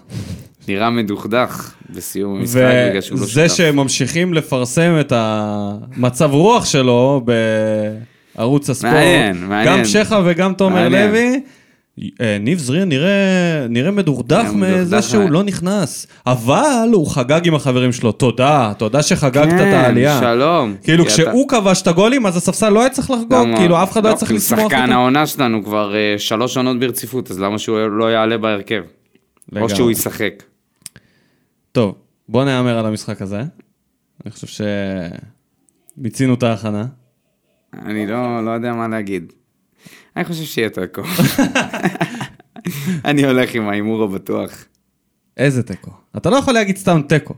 [0.68, 3.54] נראה מדוכדך בסיום המשחק בגלל שהוא לא וזה שותף.
[3.56, 7.24] שממשיכים לפרסם את המצב רוח שלו
[8.36, 9.78] בערוץ הספורט, מעניין, מעניין.
[9.78, 10.88] גם שכה וגם תומר.
[10.88, 11.40] לוי,
[12.40, 13.10] ניב זריאן נראה,
[13.68, 18.72] נראה מדוכדך נראה מזה שהוא מה- לא נכנס, אבל הוא חגג עם החברים שלו, תודה,
[18.78, 20.20] תודה שחגגת את כן, העלייה.
[20.20, 20.74] שלום.
[20.82, 24.02] כאילו כשהוא כבש את הגולים אז הספסל לא היה צריך לחגוג, למה- כאילו אף אחד
[24.04, 24.92] לא היה צריך הוא לשמוח שחקן איתו.
[24.92, 28.82] העונה שלנו כבר אה, שלוש עונות ברציפות, אז למה שהוא לא יעלה בהרכב?
[28.82, 29.74] או לגמרי.
[29.76, 30.42] שהוא ישחק.
[31.72, 31.94] טוב,
[32.28, 33.42] בוא נהמר על המשחק הזה.
[34.24, 34.64] אני חושב
[35.98, 36.86] שמיצינו את ההכנה.
[37.82, 39.32] אני לא, לא יודע מה להגיד.
[40.16, 41.02] אני חושב שיהיה תיקו.
[43.04, 44.64] אני הולך עם ההימור הבטוח.
[45.36, 45.90] איזה תיקו?
[46.16, 47.34] אתה לא יכול להגיד סתם תיקו.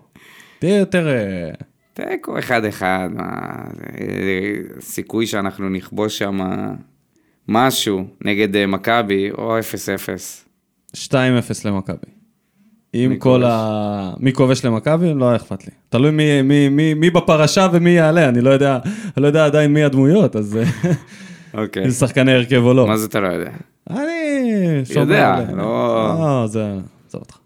[0.58, 1.08] תהיה יותר...
[1.08, 1.50] אה,
[1.94, 3.24] תיקו אחד אחד, מה,
[3.76, 6.38] זה- סיכוי שאנחנו נכבוש שם
[7.48, 9.62] משהו נגד אה, מכבי, או 0-0.
[10.96, 11.12] 2-0
[11.64, 11.96] למכבי.
[12.92, 13.42] עם כל?
[13.46, 14.12] ה...
[14.18, 15.14] מי כובש למכבי?
[15.14, 15.70] לא היה אכפת לי.
[15.88, 18.78] תלוי מי, מי, מי, מי בפרשה ומי יעלה, אני לא יודע,
[19.16, 20.92] לא יודע עדיין מי הדמויות, אז אה,
[21.54, 21.84] אוקיי.
[21.84, 22.86] אם זה שחקני הרכב או לא.
[22.86, 23.50] מה זה אתה לא יודע?
[23.90, 24.02] אני
[24.96, 26.72] יודע, לא- לא, זה...
[27.08, 27.36] עזוב אותך.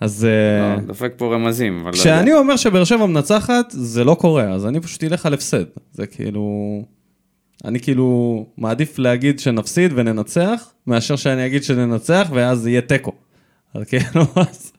[0.00, 2.32] אז אה, לא, דופק פה רמזים, אבל לא כשאני.
[2.34, 5.64] אומר שבאר שבע מנצחת, זה לא קורה, אז אני פשוט אלך על הפסד.
[5.92, 6.82] זה כאילו...
[7.64, 13.12] אני כאילו מעדיף להגיד שנפסיד וננצח, מאשר שאני אגיד שננצח ואז יהיה תיקו.
[13.74, 14.72] אז כאילו, אז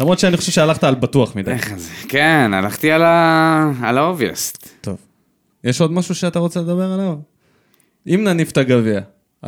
[0.00, 1.50] למרות שאני חושב שהלכת על בטוח מדי.
[1.50, 1.88] איך זה?
[2.08, 4.68] כן, הלכתי על ה- על האובייסט.
[4.80, 4.96] טוב.
[5.64, 7.14] יש עוד משהו שאתה רוצה לדבר עליו?
[8.06, 9.00] אם נניף את הגביע,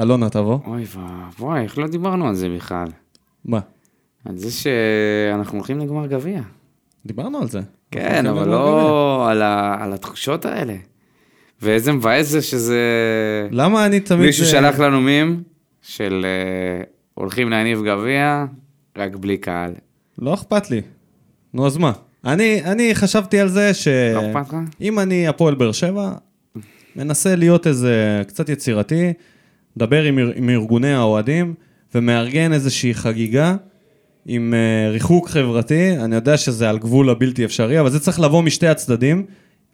[0.02, 0.58] אלונה תבוא.
[0.66, 2.86] אוי ואבוי, איך לא דיברנו על זה בכלל?
[3.44, 3.60] מה?
[4.24, 6.40] על זה שאנחנו הולכים לגמר גביע.
[7.06, 7.60] דיברנו על זה.
[7.90, 8.48] כן, אבל.
[8.48, 10.74] לא על ה- על התחושות האלה.
[11.62, 12.78] ואיזה מבאס זה שזה...
[13.50, 14.26] למה אני תמיד...
[14.26, 15.42] מישהו אה, שלח לנו מים
[15.82, 16.84] של אה,
[17.14, 18.44] הולכים להניב גביע,
[18.98, 19.72] רק בלי קהל.
[20.18, 20.80] לא אכפת לי.
[21.54, 21.92] נו, אז מה?
[22.24, 23.88] אני, אני חשבתי על זה ש...
[23.88, 24.56] לא אכפת לך?
[24.80, 26.12] אם אני הפועל באר שבע,
[26.96, 29.12] מנסה להיות איזה קצת יצירתי,
[29.76, 31.54] מדבר עם, עם ארגוני האוהדים,
[31.94, 33.56] ומארגן איזושהי חגיגה
[34.26, 35.96] עם uh, ריחוק חברתי.
[35.98, 39.24] אני יודע שזה על גבול הבלתי אפשרי, אבל זה צריך לבוא משתי הצדדים.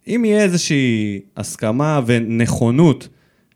[0.07, 3.09] אם יהיה איזושהי הסכמה ונכונות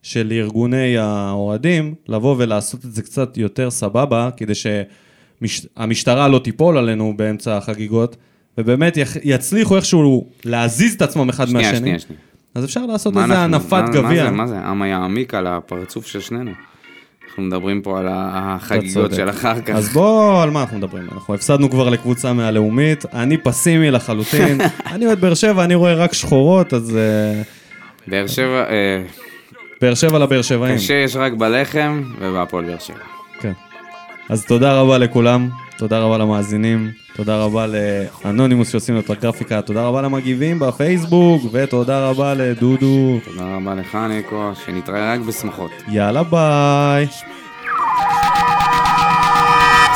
[0.03, 7.15] של ארגוני האוהדים, לבוא ולעשות את זה קצת יותר סבבה, כדי שהמשטרה לא תיפול עלינו
[7.17, 8.17] באמצע החגיגות,
[8.59, 11.79] ובאמת יח- יצליחו איכשהו להזיז את עצמם אחד שנייה, מהשני.
[11.79, 12.21] שנייה, שנייה.
[12.55, 14.31] אז אפשר לעשות איזה הנפת גביע.
[14.31, 14.59] מה זה?
[14.59, 16.51] העם יעמיק על הפרצוף של שנינו.
[17.29, 19.15] אנחנו מדברים פה על החגיגות.
[19.15, 19.75] של אחר כך.
[19.75, 21.09] אז בוא, על מה אנחנו מדברים?
[21.13, 24.61] אנחנו הפסדנו כבר לקבוצה מהלאומית, אני פסימי לחלוטין,
[24.93, 27.43] אני אוהד באר שבע, אני רואה רק שחורות, אז אה,
[28.07, 29.03] באר שבע, אה,
[29.81, 30.77] באר שבע לבאר שבעים.
[30.77, 32.97] קשה יש רק בלחם ובהפועל באר שבע.
[33.41, 33.53] כן.
[34.29, 40.03] אז תודה רבה לכולם, תודה רבה למאזינים, תודה רבה לאנונימוס שעושים את הגרפיקה, תודה רבה
[40.03, 43.19] למגיבים בפייסבוק, ותודה רבה לדודו.
[43.25, 45.71] תודה רבה לך, ניקו, שנתראה רק בשמחות.
[45.89, 47.07] יאללה ביי.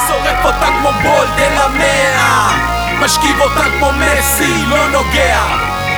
[0.09, 2.69] שורף אותה כמו בולד אל המאה
[3.05, 5.41] משכיב אותה כמו מסי, לא נוגע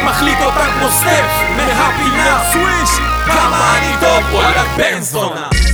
[0.05, 1.27] מחליט אותה כמו סטף
[1.57, 2.91] מהפינה סוויש
[3.27, 5.70] כמה אני טוב, וואלה בן זונה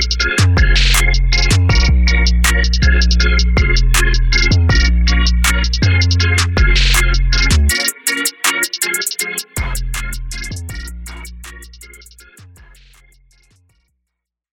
[0.00, 0.22] Thank
[9.22, 9.37] you.